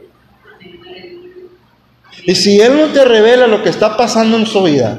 Y 2.24 2.34
si 2.34 2.60
Él 2.60 2.76
no 2.76 2.86
te 2.88 3.04
revela 3.04 3.46
lo 3.46 3.62
que 3.62 3.70
está 3.70 3.96
pasando 3.96 4.36
en 4.36 4.46
su 4.46 4.62
vida, 4.64 4.98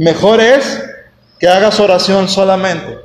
mejor 0.00 0.40
es 0.40 0.82
que 1.38 1.46
hagas 1.46 1.78
oración 1.78 2.28
solamente. 2.28 2.98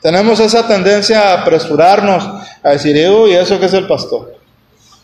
Tenemos 0.00 0.38
esa 0.38 0.66
tendencia 0.66 1.30
a 1.30 1.42
apresurarnos, 1.42 2.24
a 2.62 2.70
decir, 2.70 2.96
uy, 3.10 3.32
eso 3.32 3.58
que 3.58 3.66
es 3.66 3.72
el 3.72 3.86
pastor. 3.86 4.36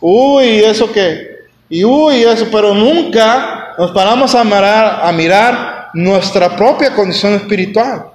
Uy, 0.01 0.61
eso 0.61 0.93
que, 0.93 1.49
y 1.69 1.85
uy, 1.85 2.23
eso, 2.23 2.47
pero 2.53 2.75
nunca 2.75 3.75
nos 3.77 3.91
paramos 3.91 4.35
a 4.35 4.45
mirar, 4.45 5.01
a 5.03 5.11
mirar 5.13 5.91
nuestra 5.95 6.55
propia 6.55 6.95
condición 6.95 7.35
espiritual. 7.35 8.07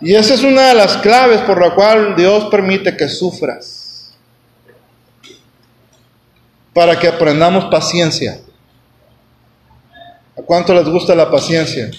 Y 0.00 0.14
esa 0.14 0.34
es 0.34 0.42
una 0.42 0.68
de 0.68 0.74
las 0.74 0.96
claves 0.96 1.40
por 1.42 1.60
la 1.60 1.74
cual 1.74 2.16
Dios 2.16 2.46
permite 2.46 2.96
que 2.96 3.08
sufras 3.08 4.12
para 6.72 6.98
que 6.98 7.06
aprendamos 7.06 7.66
paciencia. 7.66 8.40
¿A 10.40 10.42
cuánto 10.46 10.72
les 10.72 10.88
gusta 10.88 11.14
la 11.14 11.30
paciencia? 11.30 11.90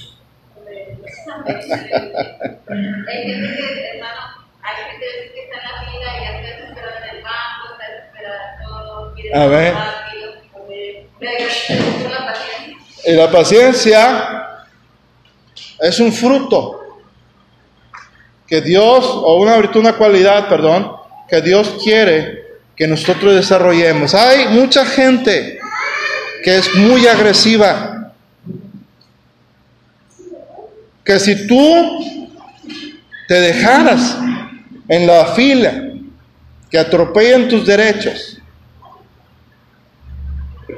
A 9.34 9.46
ver. 9.46 9.74
Y 13.06 13.12
la 13.14 13.32
paciencia 13.32 14.66
es 15.80 16.00
un 16.00 16.12
fruto 16.12 16.80
que 18.48 18.62
Dios, 18.62 19.06
o 19.08 19.36
una 19.38 19.56
virtud, 19.58 19.82
una 19.82 19.94
cualidad, 19.94 20.50
perdón, 20.50 20.92
que 21.30 21.42
Dios 21.42 21.76
quiere 21.82 22.42
que 22.76 22.88
nosotros 22.88 23.36
desarrollemos. 23.36 24.16
Hay 24.16 24.48
mucha 24.50 24.86
gente 24.86 25.60
que 26.44 26.58
es 26.58 26.76
muy 26.76 27.08
agresiva, 27.08 28.01
que 31.12 31.20
si 31.20 31.46
tú 31.46 32.00
te 33.28 33.34
dejaras 33.34 34.18
en 34.88 35.06
la 35.06 35.26
fila, 35.34 35.90
que 36.70 36.80
atropellen 36.80 37.50
tus 37.50 37.66
derechos, 37.66 38.38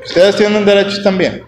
ustedes 0.03 0.35
tienen 0.35 0.65
derechos 0.65 1.03
también. 1.03 1.43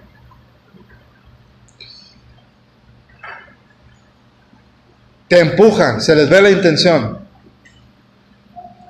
Te 5.28 5.39
empujan, 5.39 6.00
se 6.00 6.15
les 6.15 6.30
ve 6.30 6.41
la 6.43 6.52
intención 6.52 7.26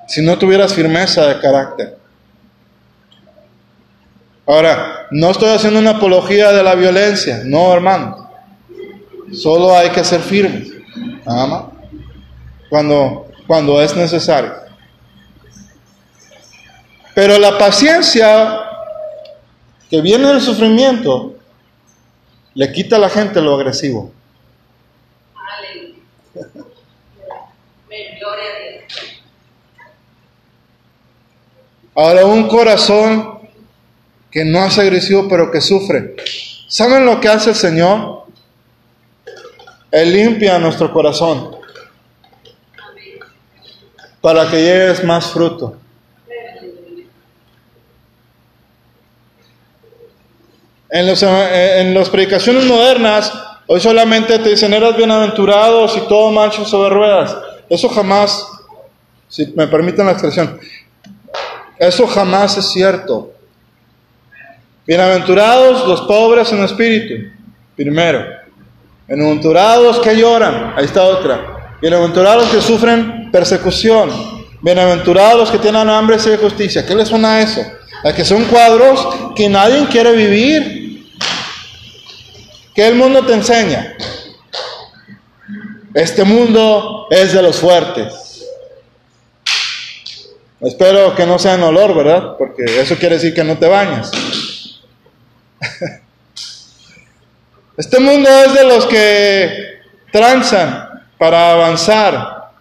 si 0.06 0.20
no 0.20 0.36
tuvieras 0.36 0.74
firmeza 0.74 1.26
de 1.26 1.40
carácter. 1.40 1.96
Ahora, 4.46 5.06
no 5.10 5.30
estoy 5.30 5.54
haciendo 5.54 5.80
una 5.80 5.92
apología 5.92 6.52
de 6.52 6.62
la 6.62 6.74
violencia, 6.74 7.40
no 7.44 7.72
hermano. 7.72 8.25
Solo 9.32 9.76
hay 9.76 9.90
que 9.90 10.04
ser 10.04 10.20
firmes, 10.20 10.68
nada 11.24 11.46
más, 11.46 11.64
cuando, 12.68 13.28
cuando 13.46 13.80
es 13.80 13.94
necesario. 13.96 14.52
Pero 17.14 17.38
la 17.38 17.56
paciencia 17.58 18.60
que 19.88 20.00
viene 20.00 20.28
del 20.28 20.40
sufrimiento 20.40 21.34
le 22.54 22.72
quita 22.72 22.96
a 22.96 22.98
la 22.98 23.08
gente 23.08 23.40
lo 23.40 23.54
agresivo. 23.54 24.12
Ahora 31.94 32.26
un 32.26 32.46
corazón 32.46 33.38
que 34.30 34.44
no 34.44 34.66
es 34.66 34.78
agresivo 34.78 35.26
pero 35.30 35.50
que 35.50 35.62
sufre. 35.62 36.14
¿Saben 36.68 37.06
lo 37.06 37.20
que 37.20 37.28
hace 37.28 37.50
el 37.50 37.56
Señor? 37.56 38.15
Él 39.90 40.12
limpia 40.12 40.58
nuestro 40.58 40.92
corazón 40.92 41.56
para 44.20 44.50
que 44.50 44.56
llegues 44.56 45.04
más 45.04 45.30
fruto. 45.30 45.76
En, 50.90 51.06
los, 51.06 51.22
en 51.22 51.94
las 51.94 52.08
predicaciones 52.08 52.64
modernas, 52.64 53.32
hoy 53.66 53.80
solamente 53.80 54.38
te 54.38 54.50
dicen, 54.50 54.72
eras 54.72 54.96
bienaventurado 54.96 55.86
si 55.88 56.00
todo 56.08 56.30
marcha 56.30 56.64
sobre 56.64 56.90
ruedas. 56.90 57.36
Eso 57.68 57.88
jamás, 57.88 58.46
si 59.28 59.52
me 59.54 59.66
permiten 59.66 60.06
la 60.06 60.12
expresión, 60.12 60.58
eso 61.78 62.06
jamás 62.06 62.56
es 62.56 62.70
cierto. 62.70 63.32
Bienaventurados 64.86 65.86
los 65.86 66.02
pobres 66.02 66.52
en 66.52 66.62
espíritu, 66.64 67.30
primero. 67.74 68.35
Bienaventurados 69.08 70.00
que 70.00 70.16
lloran, 70.16 70.74
ahí 70.76 70.84
está 70.84 71.04
otra. 71.04 71.78
Bienaventurados 71.80 72.48
que 72.48 72.60
sufren 72.60 73.30
persecución. 73.30 74.10
Bienaventurados 74.62 75.48
que 75.48 75.58
tienen 75.58 75.88
hambre 75.88 76.16
y 76.16 76.36
justicia. 76.36 76.84
¿Qué 76.84 76.92
les 76.92 77.06
suena 77.06 77.34
a 77.34 77.40
eso? 77.40 77.64
A 78.02 78.12
que 78.12 78.24
son 78.24 78.44
cuadros 78.46 79.06
que 79.36 79.48
nadie 79.48 79.86
quiere 79.86 80.10
vivir. 80.10 81.06
¿Qué 82.74 82.88
el 82.88 82.96
mundo 82.96 83.24
te 83.24 83.34
enseña? 83.34 83.94
Este 85.94 86.24
mundo 86.24 87.06
es 87.08 87.32
de 87.32 87.42
los 87.42 87.60
fuertes. 87.60 88.44
Espero 90.60 91.14
que 91.14 91.26
no 91.26 91.38
sea 91.38 91.54
en 91.54 91.62
olor, 91.62 91.94
¿verdad? 91.94 92.36
Porque 92.36 92.64
eso 92.80 92.96
quiere 92.96 93.14
decir 93.14 93.32
que 93.32 93.44
no 93.44 93.56
te 93.56 93.68
bañas. 93.68 94.10
Este 97.76 98.00
mundo 98.00 98.28
es 98.28 98.54
de 98.54 98.64
los 98.64 98.86
que 98.86 99.80
transan 100.10 101.02
para 101.18 101.52
avanzar. 101.52 102.52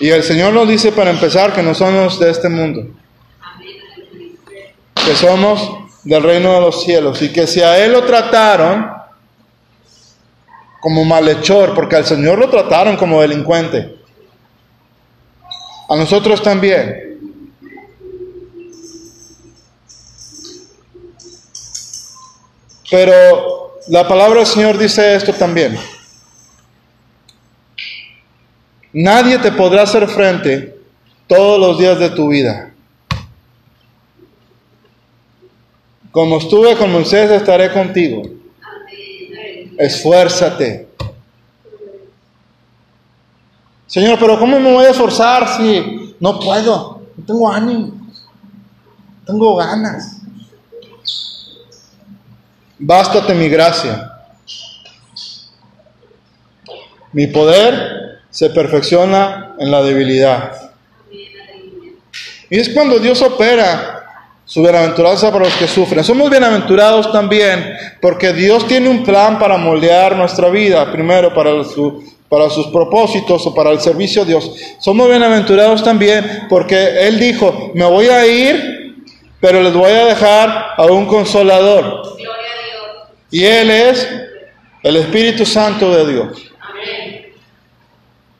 Y 0.00 0.08
el 0.08 0.22
Señor 0.22 0.52
nos 0.52 0.68
dice 0.68 0.90
para 0.92 1.10
empezar 1.10 1.52
que 1.52 1.62
no 1.62 1.74
somos 1.74 2.18
de 2.18 2.30
este 2.30 2.48
mundo. 2.48 2.88
Que 4.94 5.14
somos 5.14 5.70
del 6.02 6.22
reino 6.22 6.54
de 6.54 6.60
los 6.60 6.82
cielos. 6.82 7.22
Y 7.22 7.32
que 7.32 7.46
si 7.46 7.60
a 7.60 7.78
Él 7.84 7.92
lo 7.92 8.04
trataron 8.04 8.90
como 10.80 11.04
malhechor, 11.04 11.74
porque 11.74 11.96
al 11.96 12.06
Señor 12.06 12.38
lo 12.38 12.48
trataron 12.48 12.96
como 12.96 13.20
delincuente 13.20 13.96
a 15.88 15.96
nosotros 15.96 16.42
también. 16.42 17.05
Pero 22.90 23.78
la 23.88 24.06
palabra 24.06 24.38
del 24.38 24.46
Señor 24.46 24.78
dice 24.78 25.14
esto 25.14 25.32
también. 25.32 25.78
Nadie 28.92 29.38
te 29.38 29.52
podrá 29.52 29.82
hacer 29.82 30.08
frente 30.08 30.78
todos 31.26 31.60
los 31.60 31.78
días 31.78 31.98
de 31.98 32.10
tu 32.10 32.28
vida. 32.28 32.72
Como 36.10 36.38
estuve 36.38 36.76
con 36.76 36.90
Moisés, 36.92 37.30
estaré 37.30 37.72
contigo. 37.72 38.22
Esfuérzate. 39.76 40.88
Señor, 43.86 44.18
pero 44.18 44.38
¿cómo 44.38 44.58
me 44.58 44.72
voy 44.72 44.86
a 44.86 44.90
esforzar 44.90 45.46
si 45.56 46.14
no 46.18 46.40
puedo? 46.40 47.02
No 47.16 47.24
tengo 47.24 47.52
ánimo. 47.52 47.92
Tengo 49.26 49.56
ganas. 49.56 50.15
Bástate 52.78 53.34
mi 53.34 53.48
gracia. 53.48 54.12
Mi 57.12 57.26
poder 57.26 58.20
se 58.28 58.50
perfecciona 58.50 59.54
en 59.58 59.70
la 59.70 59.82
debilidad. 59.82 60.52
Y 62.50 62.60
es 62.60 62.68
cuando 62.68 62.98
Dios 62.98 63.22
opera 63.22 63.96
su 64.44 64.62
bienaventuranza 64.62 65.32
para 65.32 65.46
los 65.46 65.54
que 65.54 65.66
sufren. 65.66 66.04
Somos 66.04 66.30
bienaventurados 66.30 67.10
también 67.10 67.76
porque 68.00 68.34
Dios 68.34 68.66
tiene 68.68 68.90
un 68.90 69.02
plan 69.02 69.38
para 69.38 69.56
moldear 69.56 70.14
nuestra 70.14 70.50
vida, 70.50 70.92
primero 70.92 71.34
para, 71.34 71.50
para 72.28 72.50
sus 72.50 72.66
propósitos 72.66 73.46
o 73.46 73.54
para 73.54 73.70
el 73.70 73.80
servicio 73.80 74.22
a 74.22 74.24
Dios. 74.26 74.52
Somos 74.78 75.08
bienaventurados 75.08 75.82
también 75.82 76.46
porque 76.50 77.06
Él 77.08 77.18
dijo, 77.18 77.72
me 77.74 77.86
voy 77.86 78.06
a 78.06 78.26
ir, 78.26 78.94
pero 79.40 79.62
les 79.62 79.72
voy 79.72 79.92
a 79.92 80.04
dejar 80.04 80.74
a 80.76 80.84
un 80.84 81.06
consolador. 81.06 82.15
Y 83.30 83.44
Él 83.44 83.70
es 83.70 84.08
el 84.82 84.96
Espíritu 84.96 85.44
Santo 85.44 85.90
de 85.90 86.12
Dios. 86.12 86.52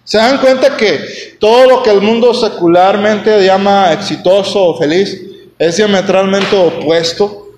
¿Se 0.05 0.19
dan 0.19 0.39
cuenta 0.39 0.77
que 0.77 1.37
todo 1.41 1.69
lo 1.69 1.83
que 1.83 1.91
el 1.91 2.01
mundo 2.01 2.33
secularmente 2.33 3.45
llama 3.45 3.93
exitoso 3.93 4.63
o 4.63 4.79
feliz 4.79 5.21
es 5.59 5.77
diametralmente 5.77 6.55
opuesto 6.57 7.49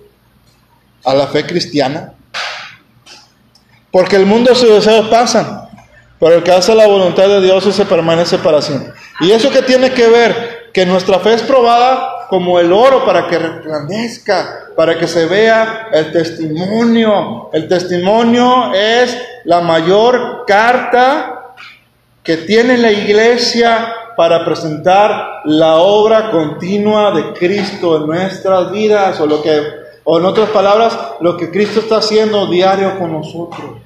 a 1.05 1.13
la 1.13 1.27
fe 1.27 1.45
cristiana? 1.45 2.15
Porque 3.91 4.17
el 4.17 4.25
mundo 4.25 4.55
sus 4.55 4.71
deseos 4.71 5.09
pasan, 5.09 5.69
pero 6.19 6.37
el 6.37 6.43
que 6.43 6.53
hace 6.53 6.75
la 6.75 6.87
voluntad 6.87 7.29
de 7.29 7.43
Dios 7.43 7.65
se 7.75 7.85
permanece 7.85 8.39
para 8.39 8.63
siempre. 8.63 8.95
¿Y 9.21 9.31
eso 9.31 9.51
qué 9.51 9.61
tiene 9.61 9.93
que 9.93 10.09
ver? 10.09 10.71
Que 10.73 10.87
nuestra 10.87 11.19
fe 11.19 11.35
es 11.35 11.43
probada 11.43 12.18
como 12.29 12.61
el 12.61 12.73
oro 12.73 13.05
para 13.05 13.27
que 13.27 13.39
resplandezca, 13.39 14.69
para 14.77 14.99
que 14.99 15.09
se 15.09 15.27
vea 15.27 15.89
el 15.93 16.13
testimonio. 16.13 17.51
El 17.53 17.69
testimonio 17.69 18.73
es 18.75 19.17
la 19.45 19.61
mayor 19.61 20.45
carta 20.47 21.55
que 22.23 22.37
tiene 22.39 22.77
la 22.77 22.93
iglesia 22.93 23.95
para 24.17 24.45
presentar 24.45 25.43
la 25.45 25.77
obra 25.77 26.31
continua 26.31 27.13
de 27.13 27.33
Cristo 27.33 27.97
en 27.97 28.07
nuestras 28.07 28.71
vidas, 28.71 29.21
o 30.05 30.19
en 30.19 30.25
otras 30.25 30.51
palabras, 30.51 30.99
lo 31.21 31.37
que 31.37 31.51
Cristo 31.51 31.81
está 31.81 31.99
haciendo 31.99 32.47
diario 32.47 32.99
con 32.99 33.13
nosotros. 33.13 33.79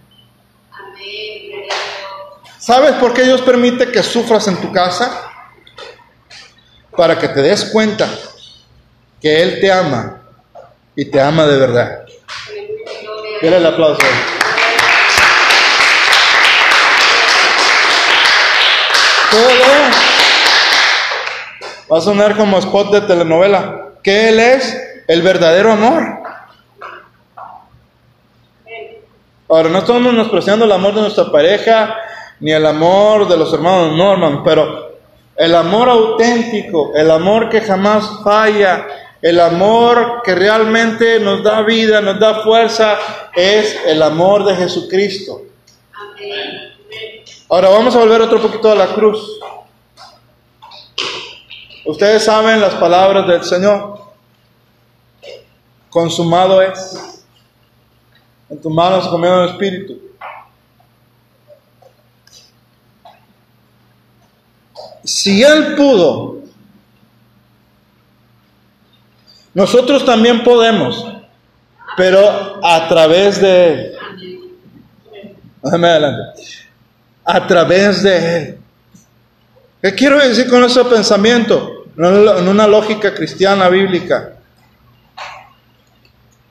¿Sabes 2.59 2.93
por 2.93 3.13
qué 3.13 3.25
Dios 3.25 3.43
permite 3.43 3.91
que 3.91 4.03
sufras 4.03 4.49
en 4.49 4.57
tu 4.57 4.73
casa? 4.73 5.31
Para 6.97 7.19
que 7.19 7.29
te 7.29 7.43
des 7.43 7.65
cuenta 7.67 8.09
que 9.23 9.43
Él 9.43 9.61
te 9.61 9.71
ama 9.71 10.21
y 10.97 11.05
te 11.05 11.21
ama 11.21 11.47
de 11.47 11.57
verdad. 11.57 12.05
Dile 13.41 13.57
el 13.57 13.67
aplauso. 13.67 14.03
Va 21.91 21.99
a 21.99 22.01
sonar 22.01 22.37
como 22.37 22.59
spot 22.59 22.93
de 22.93 23.01
telenovela. 23.03 23.93
Que 24.03 24.29
Él 24.29 24.41
es 24.41 24.77
el 25.07 25.23
verdadero 25.23 25.73
amor. 25.73 26.03
Ahora, 29.49 29.69
no 29.69 29.79
estamos 29.79 30.03
menospreciando 30.03 30.65
el 30.65 30.73
amor 30.73 30.95
de 30.95 31.03
nuestra 31.03 31.31
pareja 31.31 31.95
ni 32.41 32.53
el 32.53 32.67
amor 32.67 33.29
de 33.29 33.37
los 33.37 33.53
hermanos 33.53 33.97
Norman, 33.97 34.43
pero 34.43 34.97
el 35.37 35.55
amor 35.55 35.89
auténtico, 35.89 36.93
el 36.95 37.11
amor 37.11 37.49
que 37.49 37.61
jamás 37.61 38.21
falla, 38.25 38.87
el 39.23 39.39
amor 39.39 40.23
que 40.25 40.35
realmente 40.35 41.21
nos 41.21 41.45
da 41.45 41.63
vida, 41.63 42.01
nos 42.01 42.19
da 42.19 42.43
fuerza, 42.43 42.99
es 43.35 43.79
el 43.87 44.03
amor 44.03 44.45
de 44.45 44.57
Jesucristo. 44.57 45.43
Ahora 47.49 47.69
vamos 47.69 47.95
a 47.95 48.01
volver 48.01 48.21
otro 48.21 48.43
poquito 48.43 48.73
a 48.73 48.75
la 48.75 48.89
cruz. 48.89 49.39
Ustedes 51.85 52.25
saben 52.25 52.61
las 52.61 52.75
palabras 52.75 53.27
del 53.29 53.45
Señor. 53.45 54.01
Consumado 55.89 56.61
es. 56.61 57.25
En 58.51 58.61
tus 58.61 58.73
manos 58.73 59.07
comiendo 59.07 59.45
el 59.45 59.51
Espíritu. 59.51 60.01
Si 65.05 65.43
Él 65.43 65.75
pudo, 65.75 66.42
nosotros 69.55 70.05
también 70.05 70.43
podemos, 70.43 71.07
pero 71.97 72.65
a 72.65 72.89
través 72.89 73.41
de 73.41 73.73
Él. 73.73 73.99
Déjame 75.63 75.89
adelante. 75.89 76.43
A 77.25 77.47
través 77.47 78.03
de 78.03 78.37
Él. 78.37 78.59
¿Qué 79.83 79.95
quiero 79.95 80.19
decir 80.19 80.49
con 80.49 80.65
ese 80.65 80.85
pensamiento? 80.85 81.85
En 81.97 82.49
una 82.49 82.67
lógica 82.67 83.13
cristiana 83.15 83.69
bíblica. 83.69 84.35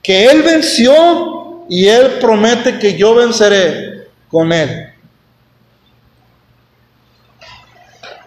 Que 0.04 0.26
Él 0.26 0.44
venció 0.44 1.66
y 1.70 1.88
Él 1.88 2.20
promete 2.20 2.78
que 2.78 2.96
yo 2.98 3.16
venceré 3.16 4.08
con 4.30 4.52
Él. 4.52 4.90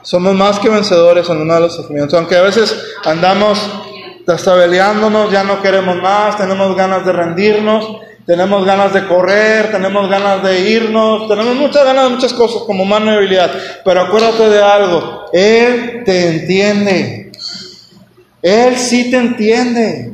Somos 0.03 0.35
más 0.35 0.59
que 0.59 0.69
vencedores 0.69 1.29
en 1.31 1.39
uno 1.39 1.55
de 1.55 1.61
los 1.61 1.77
sufrimientos, 1.77 2.19
aunque 2.19 2.37
a 2.37 2.43
veces 2.43 2.77
andamos 3.05 3.59
destabeleándonos, 4.27 5.31
ya 5.31 5.45
no 5.45 5.61
queremos 5.61 5.97
más, 5.97 6.37
tenemos 6.37 6.77
ganas 6.77 7.05
de 7.05 7.13
rendirnos, 7.13 8.01
tenemos 8.27 8.65
ganas 8.65 8.93
de 8.95 9.07
correr, 9.07 9.71
tenemos 9.71 10.09
ganas 10.09 10.43
de 10.43 10.71
irnos, 10.71 11.29
tenemos 11.29 11.55
muchas 11.57 11.85
ganas 11.85 12.05
de 12.05 12.11
muchas 12.11 12.33
cosas 12.33 12.63
como 12.63 12.85
humano 12.85 13.13
y 13.13 13.17
habilidad. 13.17 13.51
Pero 13.85 14.01
acuérdate 14.01 14.49
de 14.49 14.63
algo, 14.63 15.27
Él 15.33 16.03
te 16.05 16.29
entiende. 16.29 17.33
Él 18.41 18.77
sí 18.77 19.11
te 19.11 19.19
entiende. 19.19 20.14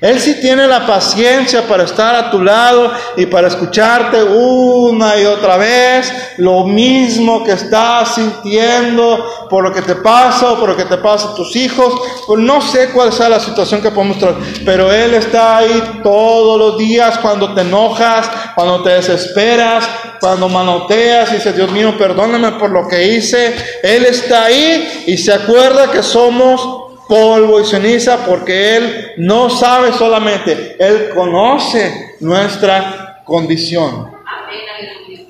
Él 0.00 0.18
sí 0.18 0.40
tiene 0.40 0.66
la 0.66 0.86
paciencia 0.86 1.68
para 1.68 1.84
estar 1.84 2.14
a 2.14 2.30
tu 2.30 2.42
lado 2.42 2.90
y 3.18 3.26
para 3.26 3.48
escucharte 3.48 4.22
una 4.22 5.18
y 5.18 5.26
otra 5.26 5.58
vez 5.58 6.10
lo 6.38 6.64
mismo 6.64 7.44
que 7.44 7.52
estás 7.52 8.14
sintiendo 8.14 9.46
por 9.50 9.62
lo 9.62 9.74
que 9.74 9.82
te 9.82 9.96
pasa 9.96 10.52
o 10.52 10.58
por 10.58 10.70
lo 10.70 10.76
que 10.76 10.86
te 10.86 10.96
pasa 10.96 11.28
a 11.28 11.34
tus 11.34 11.54
hijos. 11.54 11.92
Pues 12.26 12.40
no 12.40 12.62
sé 12.62 12.88
cuál 12.90 13.12
sea 13.12 13.28
la 13.28 13.40
situación 13.40 13.82
que 13.82 13.90
podemos 13.90 14.18
traer, 14.18 14.36
pero 14.64 14.90
Él 14.90 15.12
está 15.12 15.58
ahí 15.58 16.00
todos 16.02 16.58
los 16.58 16.78
días 16.78 17.18
cuando 17.18 17.52
te 17.52 17.60
enojas, 17.60 18.30
cuando 18.54 18.82
te 18.82 18.90
desesperas, 18.90 19.86
cuando 20.18 20.48
manoteas 20.48 21.30
y 21.30 21.34
dices, 21.34 21.54
Dios 21.54 21.70
mío, 21.72 21.96
perdóname 21.98 22.52
por 22.52 22.70
lo 22.70 22.88
que 22.88 23.06
hice. 23.06 23.54
Él 23.82 24.06
está 24.06 24.44
ahí 24.44 25.04
y 25.06 25.18
se 25.18 25.34
acuerda 25.34 25.90
que 25.90 26.02
somos 26.02 26.79
polvo 27.10 27.60
y 27.60 27.64
ceniza 27.64 28.24
porque 28.24 28.76
Él 28.76 29.12
no 29.16 29.50
sabe 29.50 29.92
solamente, 29.92 30.76
Él 30.78 31.10
conoce 31.12 32.14
nuestra 32.20 33.22
condición. 33.24 34.12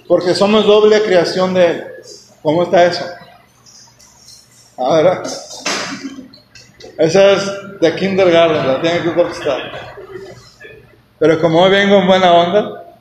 Porque 0.06 0.34
somos 0.34 0.66
doble 0.66 1.02
creación 1.02 1.54
de 1.54 1.66
Él. 1.66 1.84
¿Cómo 2.42 2.64
está 2.64 2.84
eso? 2.84 3.04
Ahora, 4.76 5.22
esa 6.98 7.32
es 7.32 7.80
de 7.80 7.94
kindergarten, 7.94 8.66
la 8.66 8.82
tiene 8.82 9.02
que 9.02 9.14
contestar. 9.14 9.96
Pero 11.18 11.40
como 11.40 11.62
hoy 11.62 11.70
vengo 11.70 11.96
en 11.96 12.06
buena 12.06 12.32
onda, 12.32 12.94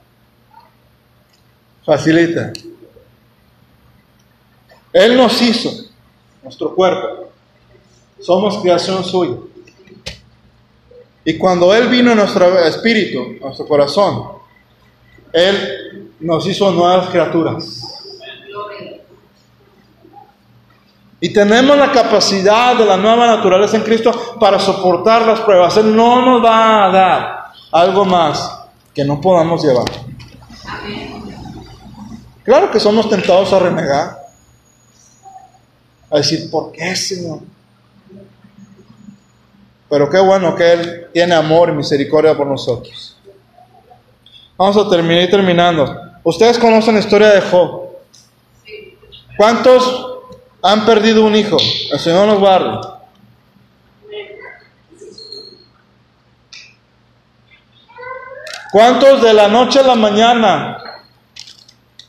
facilita. 1.85 2.53
Él 4.93 5.17
nos 5.17 5.41
hizo, 5.41 5.69
nuestro 6.43 6.73
cuerpo, 6.73 7.28
somos 8.21 8.57
creación 8.59 9.03
suya. 9.03 9.37
Y 11.25 11.37
cuando 11.37 11.73
Él 11.73 11.87
vino 11.89 12.11
en 12.11 12.17
nuestro 12.17 12.57
espíritu, 12.59 13.37
nuestro 13.41 13.67
corazón, 13.67 14.29
Él 15.33 16.11
nos 16.19 16.45
hizo 16.47 16.71
nuevas 16.71 17.09
criaturas. 17.09 17.85
Y 21.21 21.33
tenemos 21.33 21.77
la 21.77 21.91
capacidad 21.91 22.77
de 22.77 22.85
la 22.85 22.95
nueva 22.95 23.27
naturaleza 23.27 23.75
en 23.75 23.83
Cristo 23.83 24.37
para 24.39 24.57
soportar 24.57 25.25
las 25.25 25.41
pruebas. 25.41 25.75
Él 25.77 25.93
no 25.93 26.21
nos 26.21 26.43
va 26.43 26.85
a 26.85 26.91
dar 26.91 27.39
algo 27.71 28.05
más 28.05 28.57
que 28.93 29.03
no 29.03 29.19
podamos 29.19 29.63
llevar. 29.63 29.85
Claro 32.43 32.71
que 32.71 32.79
somos 32.79 33.09
tentados 33.09 33.51
a 33.53 33.59
renegar, 33.59 34.17
a 36.09 36.17
decir, 36.17 36.49
¿por 36.49 36.71
qué, 36.71 36.95
Señor? 36.95 37.41
Pero 39.89 40.09
qué 40.09 40.19
bueno 40.19 40.55
que 40.55 40.73
Él 40.73 41.07
tiene 41.13 41.33
amor 41.33 41.69
y 41.69 41.73
misericordia 41.73 42.35
por 42.35 42.47
nosotros. 42.47 43.17
Vamos 44.57 44.77
a 44.77 44.89
terminar 44.89 45.29
terminando. 45.29 45.99
Ustedes 46.23 46.59
conocen 46.59 46.95
la 46.95 46.99
historia 46.99 47.29
de 47.29 47.41
Job. 47.41 47.89
¿Cuántos 49.37 50.05
han 50.61 50.85
perdido 50.85 51.25
un 51.25 51.35
hijo? 51.35 51.57
El 51.91 51.99
Señor 51.99 52.27
nos 52.27 52.39
guarde. 52.39 52.79
¿Cuántos 58.71 59.21
de 59.23 59.33
la 59.33 59.47
noche 59.47 59.79
a 59.79 59.83
la 59.83 59.95
mañana 59.95 60.77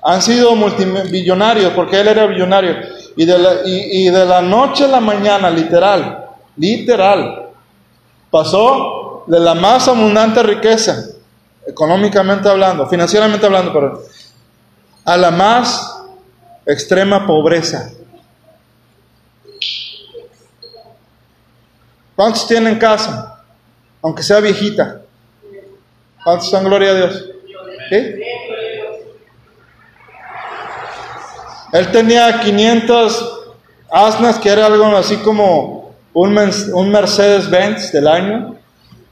han 0.02 0.20
sido 0.20 0.54
multimillonarios? 0.54 1.72
Porque 1.72 2.00
él 2.00 2.08
era 2.08 2.26
billonario. 2.26 2.76
Y 3.16 3.24
de, 3.24 3.38
la, 3.38 3.50
y, 3.64 4.08
de 4.08 4.26
la 4.26 4.42
noche 4.42 4.84
a 4.84 4.88
la 4.88 5.00
mañana, 5.00 5.50
literal, 5.50 6.26
literal, 6.56 7.49
pasó 8.30 9.24
de 9.26 9.40
la 9.40 9.54
más 9.54 9.88
abundante 9.88 10.42
riqueza, 10.42 11.06
económicamente 11.66 12.48
hablando, 12.48 12.86
financieramente 12.86 13.46
hablando, 13.46 14.02
a 15.04 15.16
la 15.16 15.30
más 15.30 16.02
extrema 16.66 17.26
pobreza. 17.26 17.90
¿Cuántos 22.14 22.46
tienen 22.46 22.78
casa? 22.78 23.42
Aunque 24.02 24.22
sea 24.22 24.40
viejita. 24.40 25.02
¿Cuántos 26.22 26.46
están 26.46 26.64
gloria 26.64 26.90
a 26.90 26.94
Dios? 26.94 27.24
Él 31.72 31.92
tenía 31.92 32.40
500 32.40 33.40
asnas, 33.90 34.38
que 34.38 34.48
era 34.50 34.66
algo 34.66 34.84
así 34.96 35.16
como 35.18 35.79
un, 36.12 36.38
un 36.75 36.90
Mercedes-Benz 36.90 37.92
del 37.92 38.09
año. 38.09 38.57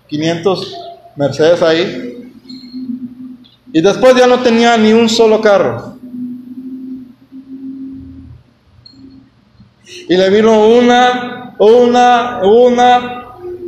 500 0.08 0.76
Mercedes 1.16 1.62
ahí. 1.62 2.32
Y 3.72 3.80
después 3.80 4.14
ya 4.16 4.26
no 4.26 4.40
tenía 4.40 4.76
ni 4.76 4.92
un 4.92 5.08
solo 5.08 5.40
carro. 5.40 5.98
Y 10.08 10.16
le 10.16 10.30
vino 10.30 10.66
una, 10.68 11.54
una, 11.58 12.40
una, 12.42 13.26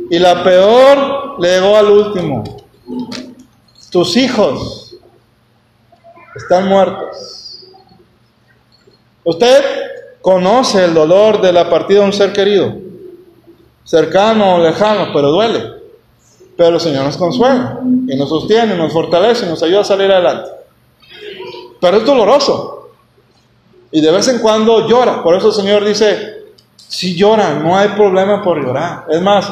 y 0.09 0.17
la 0.17 0.43
peor 0.43 1.39
le 1.39 1.49
llegó 1.49 1.77
al 1.77 1.87
último. 1.87 2.43
Tus 3.91 4.17
hijos 4.17 4.95
están 6.35 6.67
muertos. 6.67 7.67
Usted 9.23 9.63
conoce 10.21 10.85
el 10.85 10.93
dolor 10.93 11.41
de 11.41 11.53
la 11.53 11.69
partida 11.69 11.99
de 11.99 12.05
un 12.05 12.13
ser 12.13 12.33
querido, 12.33 12.75
cercano 13.83 14.55
o 14.55 14.59
lejano, 14.59 15.11
pero 15.13 15.31
duele. 15.31 15.81
Pero 16.57 16.75
el 16.75 16.81
Señor 16.81 17.05
nos 17.05 17.17
consuela 17.17 17.79
y 18.07 18.15
nos 18.15 18.29
sostiene, 18.29 18.75
nos 18.75 18.93
fortalece, 18.93 19.47
nos 19.47 19.63
ayuda 19.63 19.81
a 19.81 19.85
salir 19.85 20.11
adelante. 20.11 20.51
Pero 21.79 21.97
es 21.97 22.05
doloroso. 22.05 22.89
Y 23.91 23.99
de 23.99 24.11
vez 24.11 24.27
en 24.27 24.39
cuando 24.39 24.87
llora. 24.87 25.23
Por 25.23 25.35
eso 25.35 25.47
el 25.47 25.53
Señor 25.53 25.83
dice, 25.83 26.43
si 26.75 27.15
llora, 27.15 27.55
no 27.55 27.75
hay 27.75 27.89
problema 27.89 28.43
por 28.43 28.63
llorar. 28.63 29.05
Es 29.09 29.21
más, 29.21 29.51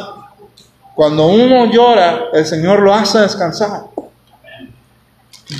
cuando 0.95 1.27
uno 1.27 1.65
llora, 1.71 2.25
el 2.33 2.45
Señor 2.45 2.79
lo 2.79 2.93
hace 2.93 3.19
descansar. 3.19 3.85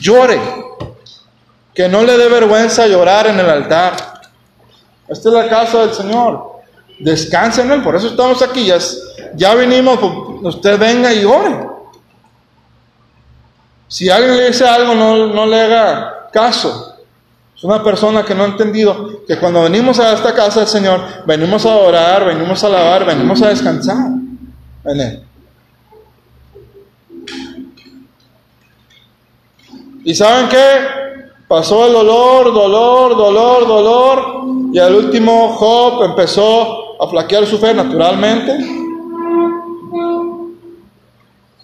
Llore. 0.01 0.39
Que 1.73 1.87
no 1.87 2.03
le 2.03 2.17
dé 2.17 2.27
vergüenza 2.27 2.87
llorar 2.87 3.27
en 3.27 3.39
el 3.39 3.49
altar. 3.49 3.93
Esta 5.07 5.29
es 5.29 5.35
la 5.35 5.49
casa 5.49 5.79
del 5.79 5.93
Señor. 5.93 6.48
Descanse 6.99 7.61
en 7.61 7.71
Él. 7.71 7.81
Por 7.81 7.95
eso 7.95 8.07
estamos 8.07 8.41
aquí. 8.41 8.65
Ya, 8.65 8.77
ya 9.35 9.55
vinimos. 9.55 9.99
Pues, 9.99 10.55
usted 10.55 10.79
venga 10.79 11.13
y 11.13 11.25
ore. 11.25 11.67
Si 13.87 14.09
alguien 14.09 14.37
le 14.37 14.47
dice 14.47 14.67
algo, 14.67 14.93
no, 14.93 15.27
no 15.27 15.45
le 15.45 15.61
haga 15.61 16.29
caso. 16.31 16.95
Es 17.55 17.63
una 17.63 17.83
persona 17.83 18.23
que 18.23 18.33
no 18.33 18.43
ha 18.43 18.47
entendido 18.47 19.25
que 19.27 19.37
cuando 19.37 19.63
venimos 19.63 19.99
a 19.99 20.13
esta 20.13 20.33
casa 20.33 20.61
del 20.61 20.69
Señor, 20.69 21.01
venimos 21.25 21.65
a 21.65 21.75
orar, 21.75 22.25
venimos 22.25 22.63
a 22.63 22.67
alabar, 22.67 23.05
venimos 23.05 23.41
a 23.41 23.49
descansar 23.49 23.97
en. 24.85 25.23
¿Y 30.05 30.15
saben 30.15 30.47
qué? 30.47 30.87
Pasó 31.47 31.87
el 31.87 31.93
dolor, 31.93 32.53
dolor, 32.53 33.17
dolor, 33.17 33.67
dolor, 33.67 34.43
y 34.71 34.79
al 34.79 34.95
último 34.95 35.49
Job 35.57 36.03
empezó 36.03 36.88
a 36.99 37.07
flaquear 37.07 37.45
su 37.45 37.57
fe 37.57 37.73
naturalmente. 37.73 38.57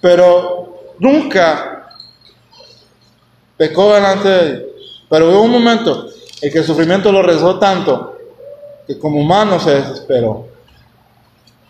Pero 0.02 0.96
nunca 1.00 1.90
pecó 3.58 3.94
delante 3.94 4.30
de 4.30 4.60
Dios. 4.60 5.04
Pero 5.10 5.30
hubo 5.30 5.42
un 5.42 5.52
momento 5.52 6.08
en 6.42 6.52
que 6.52 6.60
el 6.60 6.64
sufrimiento 6.66 7.12
lo 7.12 7.22
rezó 7.22 7.60
tanto 7.60 8.18
que 8.88 8.98
como 8.98 9.20
humano 9.20 9.60
se 9.60 9.76
desesperó. 9.76 10.48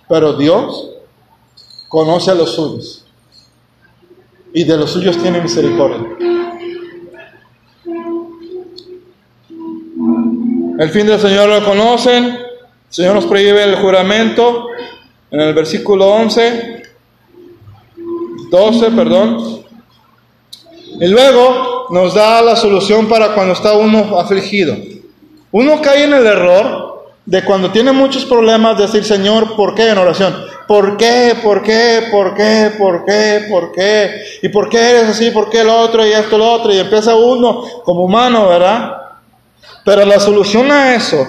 Pero 0.08 0.34
Dios 0.34 0.91
conoce 1.88 2.32
a 2.32 2.36
los 2.36 2.54
suyos 2.56 3.06
y 4.54 4.63
de 4.63 4.78
los 4.78 4.91
suyos 4.91 5.17
tiene 5.17 5.41
misericordia. 5.41 6.17
El 10.78 10.89
fin 10.89 11.08
del 11.08 11.19
Señor 11.19 11.49
lo 11.49 11.65
conocen. 11.65 12.44
El 12.95 13.03
Señor 13.03 13.15
nos 13.15 13.25
prohíbe 13.25 13.62
el 13.62 13.75
juramento 13.75 14.67
en 15.29 15.41
el 15.41 15.53
versículo 15.53 16.08
11, 16.13 16.84
12, 18.49 18.91
perdón. 18.91 19.65
Y 21.01 21.05
luego 21.05 21.88
nos 21.89 22.13
da 22.13 22.41
la 22.41 22.55
solución 22.55 23.10
para 23.10 23.34
cuando 23.34 23.51
está 23.51 23.73
uno 23.73 24.17
afligido. 24.17 24.77
Uno 25.51 25.81
cae 25.81 26.05
en 26.05 26.13
el 26.13 26.25
error 26.25 27.10
de 27.25 27.43
cuando 27.43 27.69
tiene 27.69 27.91
muchos 27.91 28.23
problemas 28.23 28.77
decir, 28.77 29.03
Señor, 29.03 29.58
¿por 29.58 29.75
qué 29.75 29.89
en 29.89 29.97
oración? 29.97 30.34
¿Por 30.65 30.95
qué? 30.95 31.36
¿Por 31.43 31.63
qué? 31.63 32.08
¿Por 32.10 32.34
qué? 32.34 32.71
¿Por 32.77 33.03
qué? 33.03 33.45
¿Por 33.49 33.71
qué? 33.73 34.21
¿Y 34.41 34.47
por 34.47 34.69
qué 34.69 34.77
eres 34.77 35.10
así? 35.10 35.31
¿Por 35.31 35.49
qué 35.49 35.65
lo 35.65 35.75
otro? 35.81 36.08
Y 36.08 36.13
esto, 36.13 36.38
lo 36.38 36.49
otro. 36.49 36.73
Y 36.73 36.77
empieza 36.77 37.13
uno 37.13 37.62
como 37.84 38.05
humano, 38.05 38.47
¿verdad? 38.47 38.89
Pero 39.84 40.05
la 40.05 40.17
solución 40.17 40.71
a 40.71 40.95
eso, 40.95 41.27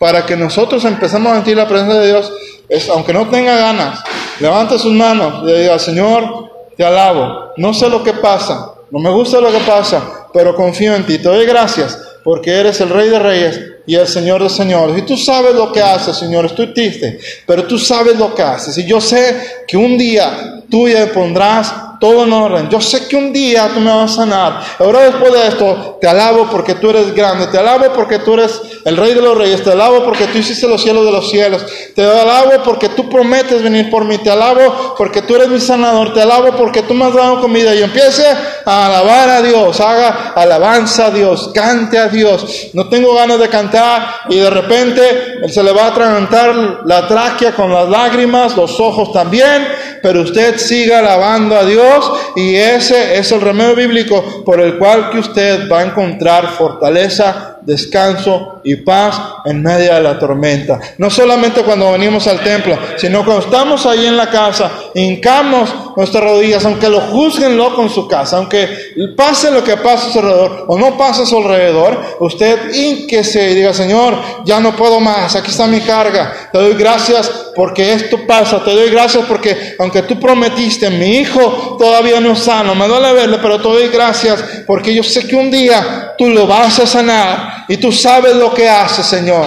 para 0.00 0.24
que 0.24 0.34
nosotros 0.34 0.82
empecemos 0.86 1.30
a 1.30 1.34
sentir 1.34 1.58
la 1.58 1.68
presencia 1.68 2.00
de 2.00 2.06
Dios, 2.06 2.32
es, 2.70 2.88
aunque 2.88 3.12
no 3.12 3.28
tenga 3.28 3.54
ganas, 3.54 4.00
levanta 4.40 4.78
sus 4.78 4.94
manos 4.94 5.44
y 5.46 5.52
diga, 5.52 5.78
Señor, 5.78 6.50
te 6.74 6.86
alabo. 6.86 7.52
No 7.58 7.74
sé 7.74 7.90
lo 7.90 8.02
que 8.02 8.14
pasa, 8.14 8.72
no 8.90 8.98
me 8.98 9.10
gusta 9.10 9.42
lo 9.42 9.52
que 9.52 9.58
pasa, 9.58 10.28
pero 10.32 10.54
confío 10.54 10.94
en 10.94 11.04
ti. 11.04 11.18
Te 11.18 11.28
doy 11.28 11.44
gracias 11.44 11.98
porque 12.24 12.50
eres 12.50 12.80
el 12.80 12.88
Rey 12.88 13.10
de 13.10 13.18
Reyes 13.18 13.60
y 13.86 13.94
el 13.94 14.08
Señor 14.08 14.42
de 14.42 14.48
Señores. 14.48 14.96
Y 14.96 15.02
tú 15.02 15.18
sabes 15.18 15.54
lo 15.54 15.70
que 15.70 15.82
haces, 15.82 16.16
Señor. 16.16 16.46
Estoy 16.46 16.72
triste, 16.72 17.20
pero 17.46 17.64
tú 17.64 17.78
sabes 17.78 18.16
lo 18.16 18.34
que 18.34 18.42
haces. 18.42 18.78
Y 18.78 18.86
yo 18.86 19.02
sé 19.02 19.64
que 19.68 19.76
un 19.76 19.98
día 19.98 20.62
tú 20.70 20.88
ya 20.88 21.12
pondrás 21.12 21.74
todo 22.00 22.24
en 22.24 22.32
orden. 22.32 22.68
Yo 22.70 22.80
sé 22.80 23.06
que 23.06 23.14
un 23.14 23.32
día 23.32 23.70
tú 23.74 23.78
me 23.78 23.94
vas 23.94 24.12
a 24.12 24.16
sanar. 24.16 24.60
Ahora 24.78 25.02
después 25.02 25.32
de 25.32 25.48
esto, 25.48 25.98
te 26.00 26.08
alabo 26.08 26.48
porque 26.50 26.74
tú 26.74 26.88
eres 26.90 27.14
grande. 27.14 27.46
Te 27.48 27.58
alabo 27.58 27.92
porque 27.94 28.18
tú 28.18 28.34
eres 28.34 28.60
el 28.84 28.96
rey 28.96 29.14
de 29.14 29.20
los 29.20 29.36
reyes. 29.36 29.62
Te 29.62 29.72
alabo 29.72 30.02
porque 30.02 30.26
tú 30.26 30.38
hiciste 30.38 30.66
los 30.66 30.82
cielos 30.82 31.04
de 31.04 31.12
los 31.12 31.30
cielos. 31.30 31.64
Te 31.94 32.02
alabo 32.02 32.52
porque 32.64 32.88
tú 32.88 33.08
prometes 33.08 33.62
venir 33.62 33.90
por 33.90 34.06
mí. 34.06 34.16
Te 34.18 34.30
alabo 34.30 34.94
porque 34.96 35.20
tú 35.22 35.36
eres 35.36 35.48
mi 35.48 35.60
sanador. 35.60 36.14
Te 36.14 36.22
alabo 36.22 36.56
porque 36.56 36.82
tú 36.82 36.94
me 36.94 37.04
has 37.04 37.14
dado 37.14 37.40
comida. 37.40 37.74
Y 37.74 37.82
empiece 37.82 38.24
a 38.64 38.86
alabar 38.86 39.28
a 39.28 39.42
Dios. 39.42 39.78
Haga 39.78 40.32
alabanza 40.34 41.06
a 41.06 41.10
Dios. 41.10 41.50
Cante 41.54 41.98
a 41.98 42.08
Dios. 42.08 42.70
No 42.72 42.88
tengo 42.88 43.14
ganas 43.14 43.38
de 43.38 43.48
cantar 43.50 44.22
y 44.30 44.36
de 44.36 44.48
repente 44.48 45.48
se 45.48 45.62
le 45.62 45.72
va 45.72 45.84
a 45.84 45.88
atragantar 45.88 46.80
la 46.86 47.06
tráquea 47.06 47.52
con 47.52 47.72
las 47.72 47.88
lágrimas, 47.90 48.56
los 48.56 48.80
ojos 48.80 49.12
también. 49.12 49.68
Pero 50.02 50.22
usted 50.22 50.56
siga 50.58 51.00
alabando 51.00 51.56
a 51.56 51.64
Dios 51.64 52.12
y 52.36 52.54
ese 52.54 53.18
es 53.18 53.30
el 53.32 53.40
remedio 53.40 53.76
bíblico 53.76 54.44
por 54.44 54.60
el 54.60 54.78
cual 54.78 55.10
que 55.10 55.18
usted 55.18 55.70
va 55.70 55.80
a 55.80 55.86
encontrar 55.86 56.48
fortaleza, 56.56 57.59
descanso 57.62 58.60
y 58.64 58.76
paz 58.76 59.20
en 59.44 59.62
medio 59.62 59.94
de 59.94 60.00
la 60.00 60.18
tormenta. 60.18 60.78
No 60.98 61.10
solamente 61.10 61.62
cuando 61.62 61.92
venimos 61.92 62.26
al 62.26 62.40
templo, 62.40 62.78
sino 62.96 63.24
cuando 63.24 63.44
estamos 63.44 63.86
ahí 63.86 64.06
en 64.06 64.16
la 64.16 64.30
casa, 64.30 64.70
hincamos 64.94 65.70
nuestras 65.96 66.24
rodillas, 66.24 66.64
aunque 66.64 66.88
lo 66.88 67.00
juzguen 67.00 67.56
loco 67.56 67.82
en 67.82 67.90
su 67.90 68.06
casa, 68.06 68.38
aunque 68.38 68.68
pase 69.16 69.50
lo 69.50 69.62
que 69.62 69.76
pase 69.76 70.08
a 70.08 70.12
su 70.12 70.18
alrededor 70.18 70.64
o 70.68 70.78
no 70.78 70.96
pase 70.96 71.22
a 71.22 71.26
su 71.26 71.36
alrededor, 71.38 72.16
usted 72.20 72.72
hinquese 72.72 73.50
y 73.50 73.54
diga, 73.54 73.74
Señor, 73.74 74.16
ya 74.44 74.60
no 74.60 74.74
puedo 74.76 75.00
más, 75.00 75.36
aquí 75.36 75.50
está 75.50 75.66
mi 75.66 75.80
carga, 75.80 76.50
te 76.52 76.58
doy 76.58 76.74
gracias 76.74 77.28
porque 77.54 77.92
esto 77.92 78.26
pasa, 78.26 78.62
te 78.64 78.70
doy 78.70 78.90
gracias 78.90 79.24
porque 79.26 79.74
aunque 79.78 80.02
tú 80.02 80.18
prometiste, 80.18 80.88
mi 80.90 81.18
hijo 81.18 81.76
todavía 81.78 82.20
no 82.20 82.32
es 82.32 82.40
sano, 82.40 82.74
me 82.74 82.86
duele 82.86 83.12
verle, 83.12 83.38
pero 83.42 83.58
te 83.60 83.68
doy 83.68 83.88
gracias 83.88 84.42
porque 84.66 84.94
yo 84.94 85.02
sé 85.02 85.26
que 85.26 85.36
un 85.36 85.50
día 85.50 86.14
tú 86.16 86.28
lo 86.28 86.46
vas 86.46 86.78
a 86.78 86.86
sanar 86.86 87.49
y 87.68 87.76
tú 87.76 87.92
sabes 87.92 88.36
lo 88.36 88.52
que 88.52 88.68
hace, 88.68 89.02
Señor. 89.02 89.46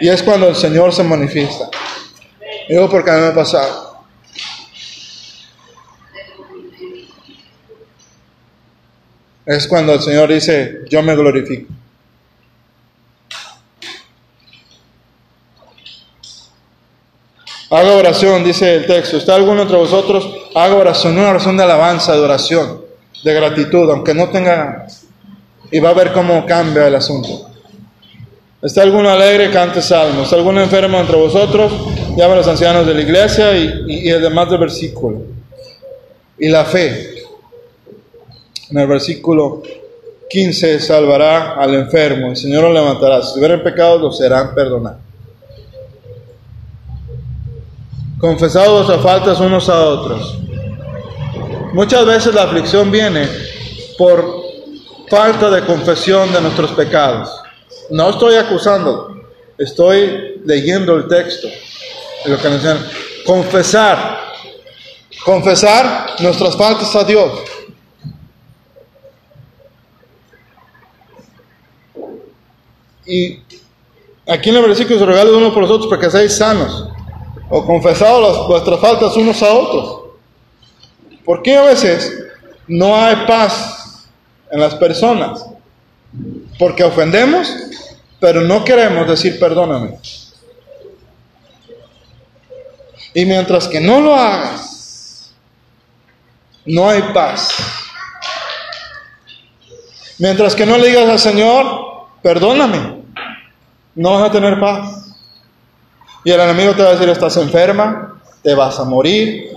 Y 0.00 0.08
es 0.08 0.22
cuando 0.22 0.48
el 0.48 0.56
Señor 0.56 0.92
se 0.92 1.02
manifiesta. 1.02 1.68
Digo 2.68 2.88
porque 2.88 3.10
a 3.10 3.14
mí 3.14 3.20
me 3.20 3.26
ha 3.28 3.34
pasado. 3.34 4.04
Es 9.46 9.66
cuando 9.66 9.94
el 9.94 10.02
Señor 10.02 10.30
dice, 10.30 10.80
yo 10.90 11.02
me 11.02 11.16
glorifico. 11.16 11.72
Haga 17.70 17.96
oración, 17.96 18.44
dice 18.44 18.76
el 18.76 18.86
texto. 18.86 19.16
¿Está 19.16 19.34
alguno 19.34 19.62
entre 19.62 19.76
vosotros? 19.76 20.26
Haga 20.54 20.74
oración, 20.74 21.18
una 21.18 21.30
oración 21.30 21.56
de 21.56 21.64
alabanza, 21.64 22.12
de 22.12 22.20
oración, 22.20 22.82
de 23.22 23.34
gratitud, 23.34 23.90
aunque 23.90 24.14
no 24.14 24.28
tenga... 24.28 24.86
Y 25.70 25.80
va 25.80 25.90
a 25.90 25.94
ver 25.94 26.12
cómo 26.12 26.46
cambia 26.46 26.86
el 26.86 26.94
asunto. 26.94 27.50
¿Está 28.62 28.82
alguno 28.82 29.10
alegre? 29.10 29.50
Cante 29.50 29.82
salmos. 29.82 30.24
¿Está 30.24 30.36
alguno 30.36 30.60
enfermo 30.60 30.98
entre 30.98 31.16
vosotros? 31.16 31.72
Llame 32.16 32.32
a 32.32 32.36
los 32.36 32.48
ancianos 32.48 32.86
de 32.86 32.94
la 32.94 33.02
iglesia 33.02 33.56
y, 33.56 33.84
y, 33.86 34.08
el 34.08 34.22
demás 34.22 34.50
del 34.50 34.58
versículo. 34.58 35.22
Y 36.38 36.48
la 36.48 36.64
fe. 36.64 37.24
En 38.70 38.78
el 38.78 38.86
versículo 38.86 39.62
15 40.28 40.80
salvará 40.80 41.54
al 41.54 41.74
enfermo. 41.74 42.28
El 42.28 42.36
Señor 42.36 42.64
lo 42.64 42.72
levantará. 42.72 43.22
Si 43.22 43.34
tuvieran 43.34 43.62
pecados, 43.62 44.00
lo 44.00 44.12
serán 44.12 44.54
perdonados. 44.54 45.08
confesados 48.18 48.86
vuestras 48.86 49.00
faltas 49.00 49.40
unos 49.40 49.68
a 49.68 49.80
otros. 49.80 50.38
Muchas 51.72 52.04
veces 52.06 52.34
la 52.34 52.44
aflicción 52.44 52.90
viene 52.90 53.28
por 53.96 54.37
falta 55.08 55.50
de 55.50 55.64
confesión 55.64 56.32
de 56.32 56.40
nuestros 56.40 56.72
pecados. 56.72 57.30
No 57.90 58.10
estoy 58.10 58.36
acusando, 58.36 59.22
estoy 59.56 60.40
leyendo 60.44 60.96
el 60.96 61.08
texto. 61.08 61.48
Lo 62.26 62.38
que 62.38 62.48
dicen. 62.48 62.78
Confesar, 63.24 64.20
confesar 65.24 66.16
nuestras 66.20 66.56
faltas 66.56 66.94
a 66.96 67.04
Dios. 67.04 67.30
Y 73.04 73.42
aquí 74.26 74.50
en 74.50 74.56
el 74.56 74.62
versículo 74.62 74.98
se 74.98 75.06
regala 75.06 75.30
uno 75.36 75.52
por 75.52 75.62
los 75.62 75.70
otros 75.70 75.88
para 75.88 76.02
que 76.02 76.10
seáis 76.10 76.36
sanos 76.36 76.88
o 77.50 77.64
confesado 77.64 78.20
las, 78.20 78.46
vuestras 78.46 78.80
faltas 78.80 79.16
unos 79.16 79.42
a 79.42 79.52
otros. 79.52 80.00
¿Por 81.24 81.42
qué 81.42 81.56
a 81.56 81.64
veces 81.64 82.26
no 82.66 82.94
hay 82.96 83.16
paz 83.26 83.77
en 84.50 84.60
las 84.60 84.74
personas? 84.74 85.46
Porque 86.58 86.84
ofendemos, 86.84 87.52
pero 88.20 88.40
no 88.40 88.64
queremos 88.64 89.06
decir 89.08 89.38
perdóname. 89.38 89.98
Y 93.14 93.24
mientras 93.24 93.68
que 93.68 93.80
no 93.80 94.00
lo 94.00 94.14
hagas, 94.14 95.32
no 96.66 96.88
hay 96.88 97.02
paz. 97.14 97.50
Mientras 100.18 100.54
que 100.54 100.66
no 100.66 100.76
le 100.76 100.88
digas 100.88 101.08
al 101.08 101.18
Señor, 101.18 102.06
perdóname, 102.22 103.02
no 103.94 104.12
vas 104.12 104.28
a 104.28 104.32
tener 104.32 104.58
paz. 104.60 105.14
Y 106.24 106.30
el 106.30 106.40
enemigo 106.40 106.74
te 106.74 106.82
va 106.82 106.90
a 106.90 106.92
decir, 106.92 107.08
estás 107.08 107.36
enferma, 107.36 108.20
te 108.42 108.54
vas 108.54 108.78
a 108.78 108.84
morir, 108.84 109.50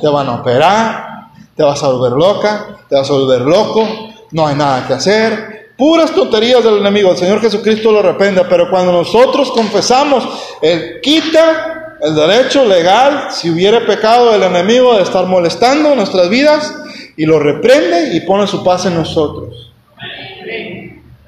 te 0.00 0.08
van 0.08 0.28
a 0.28 0.34
operar, 0.34 1.28
te 1.56 1.62
vas 1.62 1.82
a 1.82 1.88
volver 1.88 2.12
loca, 2.12 2.78
te 2.88 2.96
vas 2.96 3.08
a 3.08 3.12
volver 3.12 3.42
loco, 3.42 3.86
no 4.32 4.46
hay 4.46 4.54
nada 4.56 4.86
que 4.86 4.94
hacer. 4.94 5.72
Puras 5.76 6.12
tonterías 6.12 6.64
del 6.64 6.78
enemigo. 6.78 7.12
El 7.12 7.18
Señor 7.18 7.40
Jesucristo 7.40 7.92
lo 7.92 8.02
reprenda, 8.02 8.48
pero 8.48 8.68
cuando 8.68 8.92
nosotros 8.92 9.50
confesamos, 9.52 10.26
Él 10.60 11.00
quita 11.00 11.96
el 12.00 12.14
derecho 12.14 12.64
legal, 12.64 13.28
si 13.30 13.50
hubiera 13.50 13.84
pecado 13.86 14.32
del 14.32 14.42
enemigo 14.42 14.96
de 14.96 15.02
estar 15.02 15.26
molestando 15.26 15.94
nuestras 15.94 16.28
vidas, 16.28 16.74
y 17.16 17.26
lo 17.26 17.38
reprende 17.38 18.14
y 18.16 18.20
pone 18.20 18.46
su 18.46 18.62
paz 18.62 18.86
en 18.86 18.94
nosotros. 18.94 19.72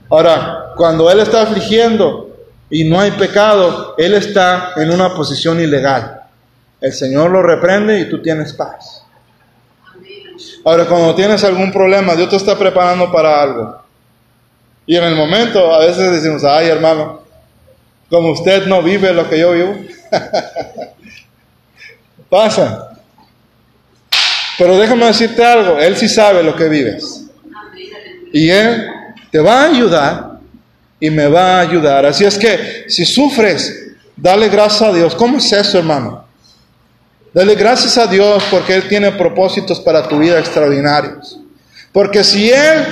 Ahora, 0.09 0.73
cuando 0.77 1.11
Él 1.11 1.21
está 1.21 1.43
afligiendo 1.43 2.31
y 2.71 2.85
no 2.85 3.01
hay 3.01 3.11
pecado, 3.11 3.97
él 3.99 4.15
está 4.15 4.71
en 4.77 4.91
una 4.91 5.13
posición 5.15 5.61
ilegal. 5.61 6.23
El 6.81 6.93
Señor 6.93 7.31
lo 7.31 7.43
reprende 7.43 8.01
y 8.01 8.09
tú 8.09 8.23
tienes 8.23 8.53
paz. 8.53 9.05
Ahora, 10.65 10.87
cuando 10.87 11.15
tienes 11.15 11.43
algún 11.45 11.73
problema, 11.73 12.15
Dios 12.15 12.29
te 12.29 12.37
está 12.37 12.59
preparando 12.59 13.11
para 13.11 13.43
algo. 13.43 13.83
Y 14.87 14.97
en 14.97 15.05
el 15.05 15.15
momento, 15.15 15.73
a 15.73 15.79
veces 15.79 16.13
decimos, 16.13 16.45
ay 16.45 16.69
hermano, 16.69 17.21
como 18.09 18.33
usted 18.33 18.67
no 18.67 18.83
vive 18.83 19.13
lo 19.13 19.29
que 19.29 19.39
yo 19.39 19.53
vivo, 19.53 19.77
pasa. 22.29 22.99
Pero 24.59 24.77
déjame 24.77 25.07
decirte 25.07 25.45
algo, 25.45 25.79
Él 25.79 25.97
sí 25.97 26.09
sabe 26.09 26.43
lo 26.43 26.55
que 26.55 26.69
vives. 26.69 27.25
Y 28.33 28.51
Él 28.51 28.87
te 29.31 29.41
va 29.41 29.63
a 29.63 29.69
ayudar 29.69 30.31
y 30.99 31.09
me 31.09 31.29
va 31.29 31.57
a 31.57 31.61
ayudar. 31.61 32.05
Así 32.05 32.25
es 32.25 32.37
que 32.37 32.85
si 32.89 33.07
sufres, 33.07 33.93
dale 34.17 34.49
gracias 34.49 34.83
a 34.83 34.93
Dios. 34.93 35.15
¿Cómo 35.15 35.39
es 35.39 35.51
eso, 35.53 35.79
hermano? 35.79 36.25
Dale 37.33 37.55
gracias 37.55 37.97
a 37.97 38.07
Dios 38.07 38.43
porque 38.51 38.75
Él 38.75 38.89
tiene 38.89 39.13
propósitos 39.13 39.79
para 39.81 40.09
tu 40.09 40.19
vida 40.19 40.39
extraordinarios. 40.39 41.39
Porque 41.93 42.25
si 42.25 42.51
Él 42.51 42.85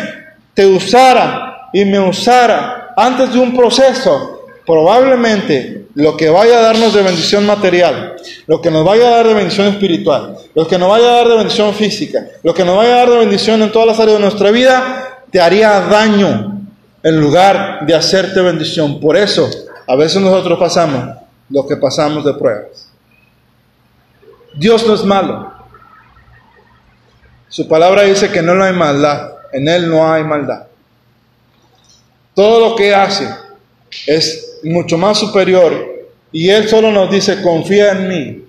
te 0.55 0.65
usara 0.67 1.69
y 1.73 1.85
me 1.85 1.99
usara 1.99 2.93
antes 2.97 3.33
de 3.33 3.39
un 3.39 3.57
proceso, 3.57 4.45
probablemente 4.65 5.87
lo 5.95 6.17
que 6.17 6.29
vaya 6.29 6.59
a 6.59 6.63
darnos 6.63 6.95
de 6.95 7.03
bendición 7.03 7.47
material, 7.47 8.15
lo 8.47 8.61
que 8.61 8.71
nos 8.71 8.85
vaya 8.85 9.09
a 9.09 9.17
dar 9.17 9.27
de 9.27 9.35
bendición 9.35 9.67
espiritual, 9.67 10.37
lo 10.55 10.69
que 10.69 10.79
nos 10.79 10.89
vaya 10.89 11.07
a 11.09 11.17
dar 11.17 11.29
de 11.29 11.37
bendición 11.37 11.75
física, 11.75 12.27
lo 12.45 12.55
que 12.55 12.65
nos 12.65 12.77
vaya 12.77 12.95
a 12.95 12.99
dar 12.99 13.11
de 13.11 13.19
bendición 13.19 13.63
en 13.63 13.73
todas 13.73 13.89
las 13.89 13.99
áreas 13.99 14.19
de 14.19 14.23
nuestra 14.23 14.51
vida, 14.53 15.23
te 15.33 15.41
haría 15.41 15.81
daño 15.81 16.61
en 17.03 17.21
lugar 17.21 17.87
de 17.87 17.95
hacerte 17.95 18.41
bendición. 18.41 19.01
Por 19.01 19.17
eso, 19.17 19.49
a 19.87 19.97
veces 19.97 20.23
nosotros 20.23 20.59
pasamos 20.59 21.17
lo 21.51 21.67
que 21.67 21.77
pasamos 21.77 22.25
de 22.25 22.35
pruebas. 22.35 22.88
Dios 24.55 24.87
no 24.87 24.95
es 24.95 25.05
malo. 25.05 25.53
Su 27.49 27.67
palabra 27.69 28.03
dice 28.03 28.31
que 28.31 28.43
no 28.43 28.63
hay 28.63 28.73
maldad. 28.73 29.33
En 29.53 29.69
Él 29.69 29.89
no 29.89 30.13
hay 30.13 30.25
maldad. 30.25 30.67
Todo 32.35 32.71
lo 32.71 32.77
que 32.77 32.95
hace 32.95 33.29
es 34.07 34.61
mucho 34.63 34.99
más 34.99 35.19
superior 35.19 35.99
y 36.31 36.51
Él 36.51 36.69
solo 36.69 36.93
nos 36.93 37.11
dice, 37.11 37.43
confía 37.43 37.93
en 37.93 38.09
mí. 38.09 38.45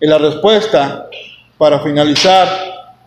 Y 0.00 0.06
la 0.06 0.18
respuesta, 0.18 1.08
para 1.56 1.80
finalizar, 1.80 2.48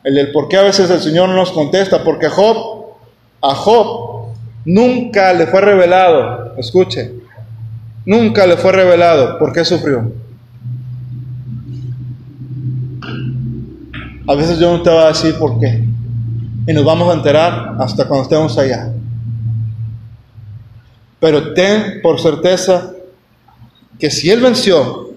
el 0.03 0.31
por 0.31 0.47
qué 0.47 0.57
a 0.57 0.63
veces 0.63 0.89
el 0.89 1.01
Señor 1.01 1.29
no 1.29 1.35
nos 1.35 1.51
contesta, 1.51 2.03
porque 2.03 2.29
Job 2.29 2.95
a 3.41 3.53
Job 3.53 4.33
nunca 4.65 5.33
le 5.33 5.47
fue 5.47 5.61
revelado, 5.61 6.55
escuche, 6.57 7.11
nunca 8.05 8.47
le 8.47 8.57
fue 8.57 8.71
revelado 8.71 9.37
por 9.37 9.51
qué 9.51 9.65
sufrió. 9.65 10.11
A 14.27 14.35
veces 14.35 14.59
yo 14.59 14.75
no 14.75 14.83
te 14.83 14.89
voy 14.89 15.03
a 15.03 15.07
decir 15.07 15.35
por 15.39 15.57
qué. 15.57 15.83
Y 16.67 16.73
nos 16.73 16.83
vamos 16.83 17.09
a 17.09 17.13
enterar 17.13 17.77
hasta 17.79 18.05
cuando 18.05 18.23
estemos 18.23 18.57
allá. 18.57 18.91
Pero 21.17 21.53
ten 21.53 22.01
por 22.01 22.19
certeza 22.19 22.91
que 23.97 24.11
si 24.11 24.29
Él 24.29 24.41
venció, 24.41 25.11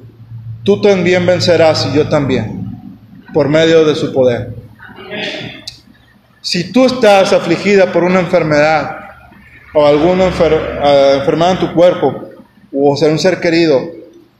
tú 0.62 0.81
también 0.81 1.27
vencerás 1.27 1.88
y 1.90 1.96
yo 1.96 2.09
también, 2.09 2.94
por 3.35 3.49
medio 3.49 3.85
de 3.85 3.96
su 3.96 4.12
poder. 4.12 4.55
Si 6.40 6.73
tú 6.73 6.87
estás 6.87 7.33
afligida 7.33 7.92
por 7.92 8.05
una 8.05 8.20
enfermedad 8.20 8.96
o 9.75 9.87
alguna 9.87 10.29
eh, 10.29 11.17
enfermedad 11.19 11.52
en 11.52 11.58
tu 11.58 11.75
cuerpo 11.75 12.31
o 12.73 12.96
ser 12.96 13.11
un 13.11 13.19
ser 13.19 13.40
querido, 13.40 13.81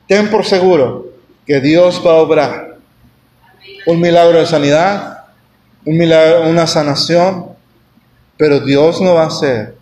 ten 0.07 0.31
por 0.31 0.45
seguro 0.45 1.09
que 1.45 1.61
Dios 1.61 2.01
va 2.07 2.12
a 2.12 2.23
obrar 2.23 2.70
un 3.87 4.01
milagro 4.01 4.39
de 4.39 4.47
sanidad, 4.47 5.25
un 5.85 5.97
milagro, 5.97 6.49
una 6.49 6.67
sanación, 6.67 7.47
pero 8.37 8.61
Dios 8.61 9.01
no 9.01 9.15
va 9.15 9.25
a 9.25 9.29
hacer. 9.29 9.75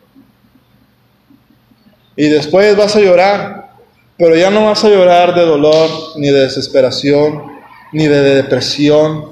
Y 2.16 2.28
después 2.28 2.76
vas 2.76 2.96
a 2.96 3.00
llorar, 3.00 3.70
pero 4.16 4.34
ya 4.34 4.50
no 4.50 4.66
vas 4.66 4.84
a 4.84 4.88
llorar 4.88 5.34
de 5.34 5.42
dolor, 5.42 5.88
ni 6.16 6.28
de 6.28 6.40
desesperación, 6.40 7.42
ni 7.92 8.06
de 8.06 8.34
depresión, 8.34 9.26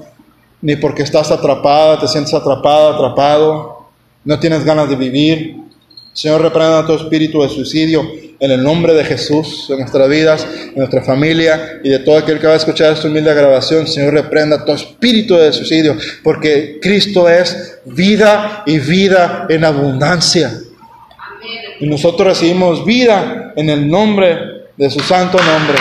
ni 0.61 0.75
porque 0.75 1.03
estás 1.03 1.31
atrapada, 1.31 1.99
te 1.99 2.07
sientes 2.07 2.33
atrapada, 2.33 2.95
atrapado, 2.95 3.87
no 4.23 4.39
tienes 4.39 4.63
ganas 4.63 4.89
de 4.89 4.95
vivir. 4.95 5.57
Señor, 6.17 6.41
reprenda 6.41 6.83
todo 6.83 6.97
espíritu 6.97 7.43
de 7.43 7.49
suicidio 7.49 8.11
en 8.39 8.49
el 8.49 8.63
nombre 8.63 8.95
de 8.95 9.03
Jesús, 9.03 9.67
en 9.69 9.77
nuestras 9.77 10.09
vidas, 10.09 10.47
en 10.69 10.77
nuestra 10.77 11.03
familia 11.03 11.79
y 11.83 11.89
de 11.89 11.99
todo 11.99 12.17
aquel 12.17 12.39
que 12.39 12.47
va 12.47 12.53
a 12.53 12.57
escuchar 12.57 12.93
esta 12.93 13.07
humilde 13.07 13.31
grabación. 13.35 13.85
Señor, 13.85 14.15
reprenda 14.15 14.65
todo 14.65 14.75
espíritu 14.75 15.35
de 15.35 15.53
suicidio, 15.53 15.95
porque 16.23 16.79
Cristo 16.81 17.29
es 17.29 17.81
vida 17.85 18.63
y 18.65 18.79
vida 18.79 19.45
en 19.47 19.63
abundancia. 19.63 20.59
Y 21.79 21.85
nosotros 21.85 22.29
recibimos 22.29 22.83
vida 22.83 23.53
en 23.55 23.69
el 23.69 23.87
nombre 23.87 24.39
de 24.75 24.89
su 24.89 25.01
santo 25.01 25.37
nombre. 25.37 25.77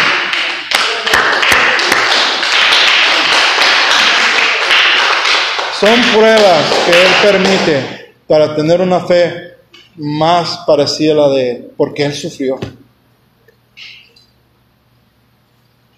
Son 5.80 5.98
pruebas 6.14 6.64
que 6.84 6.92
Él 6.92 7.08
permite 7.22 8.12
para 8.26 8.54
tener 8.54 8.82
una 8.82 9.00
fe 9.00 9.55
más 9.96 10.58
parecida 10.66 11.12
a 11.12 11.16
la 11.16 11.28
de 11.28 11.50
Él, 11.50 11.72
porque 11.76 12.04
Él 12.04 12.14
sufrió. 12.14 12.58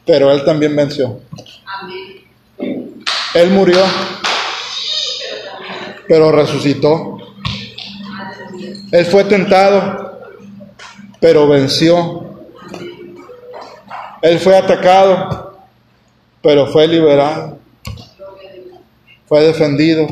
Pero 0.05 0.31
Él 0.33 0.45
también 0.45 0.75
venció. 0.75 1.21
Él 3.35 3.51
murió, 3.51 3.83
pero 6.07 6.33
resucitó. 6.33 7.19
Él 8.91 9.05
fue 9.07 9.25
tentado, 9.25 10.21
pero 11.21 11.47
venció. 11.47 12.39
Él 14.23 14.39
fue 14.39 14.57
atacado, 14.57 15.59
pero 16.43 16.67
fue 16.67 16.89
liberado. 16.89 17.59
Fue 19.27 19.43
defendido. 19.45 20.07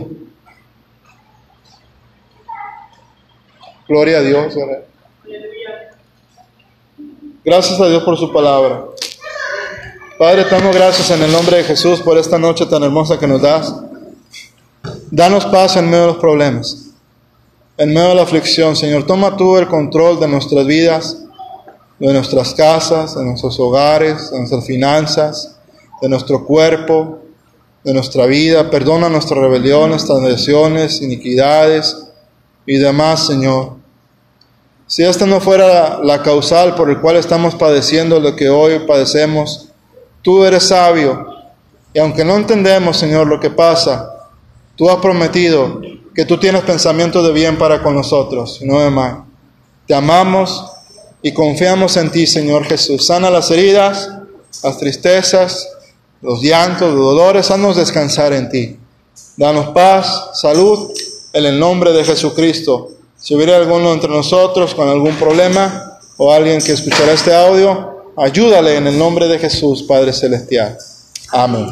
Gloria 3.88 4.18
a 4.18 4.22
Dios. 4.22 4.54
Gracias 7.44 7.80
a 7.80 7.88
Dios 7.88 8.02
por 8.02 8.18
su 8.18 8.32
palabra. 8.32 8.84
Padre, 10.18 10.44
te 10.44 10.50
damos 10.50 10.74
gracias 10.74 11.08
en 11.12 11.22
el 11.22 11.30
nombre 11.30 11.58
de 11.58 11.64
Jesús 11.64 12.00
por 12.00 12.18
esta 12.18 12.36
noche 12.36 12.66
tan 12.66 12.82
hermosa 12.82 13.16
que 13.16 13.28
nos 13.28 13.42
das. 13.42 13.72
Danos 15.12 15.44
paz 15.46 15.76
en 15.76 15.84
medio 15.84 16.00
de 16.00 16.06
los 16.08 16.16
problemas, 16.16 16.88
en 17.76 17.94
medio 17.94 18.08
de 18.08 18.14
la 18.16 18.22
aflicción. 18.22 18.74
Señor, 18.74 19.06
toma 19.06 19.36
tú 19.36 19.56
el 19.56 19.68
control 19.68 20.18
de 20.18 20.26
nuestras 20.26 20.66
vidas, 20.66 21.18
de 22.00 22.12
nuestras 22.12 22.54
casas, 22.54 23.14
de 23.14 23.24
nuestros 23.24 23.60
hogares, 23.60 24.32
de 24.32 24.38
nuestras 24.38 24.66
finanzas, 24.66 25.58
de 26.02 26.08
nuestro 26.08 26.44
cuerpo, 26.44 27.20
de 27.84 27.94
nuestra 27.94 28.26
vida. 28.26 28.68
Perdona 28.68 29.08
nuestras 29.08 29.38
rebeliones, 29.38 31.00
iniquidades 31.00 32.05
y 32.66 32.78
demás, 32.78 33.26
Señor. 33.26 33.76
Si 34.86 35.02
esta 35.02 35.26
no 35.26 35.40
fuera 35.40 35.98
la 36.02 36.22
causal 36.22 36.74
por 36.74 36.90
el 36.90 37.00
cual 37.00 37.16
estamos 37.16 37.54
padeciendo 37.54 38.20
lo 38.20 38.36
que 38.36 38.48
hoy 38.48 38.80
padecemos, 38.80 39.68
tú 40.22 40.44
eres 40.44 40.64
sabio. 40.64 41.26
Y 41.92 41.98
aunque 41.98 42.24
no 42.24 42.36
entendemos, 42.36 42.96
Señor, 42.96 43.26
lo 43.26 43.40
que 43.40 43.50
pasa, 43.50 44.28
tú 44.76 44.88
has 44.90 44.96
prometido 44.96 45.80
que 46.14 46.24
tú 46.24 46.38
tienes 46.38 46.62
pensamientos 46.62 47.26
de 47.26 47.32
bien 47.32 47.58
para 47.58 47.82
con 47.82 47.94
nosotros, 47.94 48.60
no 48.62 48.80
de 48.80 48.90
mal. 48.90 49.24
Te 49.86 49.94
amamos 49.94 50.64
y 51.20 51.32
confiamos 51.32 51.96
en 51.96 52.10
ti, 52.10 52.26
Señor 52.26 52.64
Jesús. 52.64 53.06
Sana 53.06 53.28
las 53.30 53.50
heridas, 53.50 54.10
las 54.62 54.78
tristezas, 54.78 55.68
los 56.22 56.40
llantos, 56.42 56.94
los 56.94 57.04
dolores, 57.04 57.50
haznos 57.50 57.76
descansar 57.76 58.32
en 58.32 58.48
ti. 58.48 58.78
Danos 59.36 59.68
paz, 59.74 60.30
salud, 60.34 60.90
en 61.36 61.44
el 61.44 61.58
nombre 61.58 61.92
de 61.92 62.04
Jesucristo. 62.04 62.88
Si 63.18 63.34
hubiera 63.34 63.56
alguno 63.56 63.92
entre 63.92 64.08
nosotros 64.08 64.74
con 64.74 64.88
algún 64.88 65.14
problema 65.16 65.98
o 66.16 66.32
alguien 66.32 66.62
que 66.62 66.72
escuchará 66.72 67.12
este 67.12 67.34
audio, 67.34 68.12
ayúdale 68.16 68.76
en 68.76 68.86
el 68.86 68.98
nombre 68.98 69.28
de 69.28 69.38
Jesús, 69.38 69.82
Padre 69.82 70.12
Celestial. 70.12 70.78
Amén. 71.30 71.66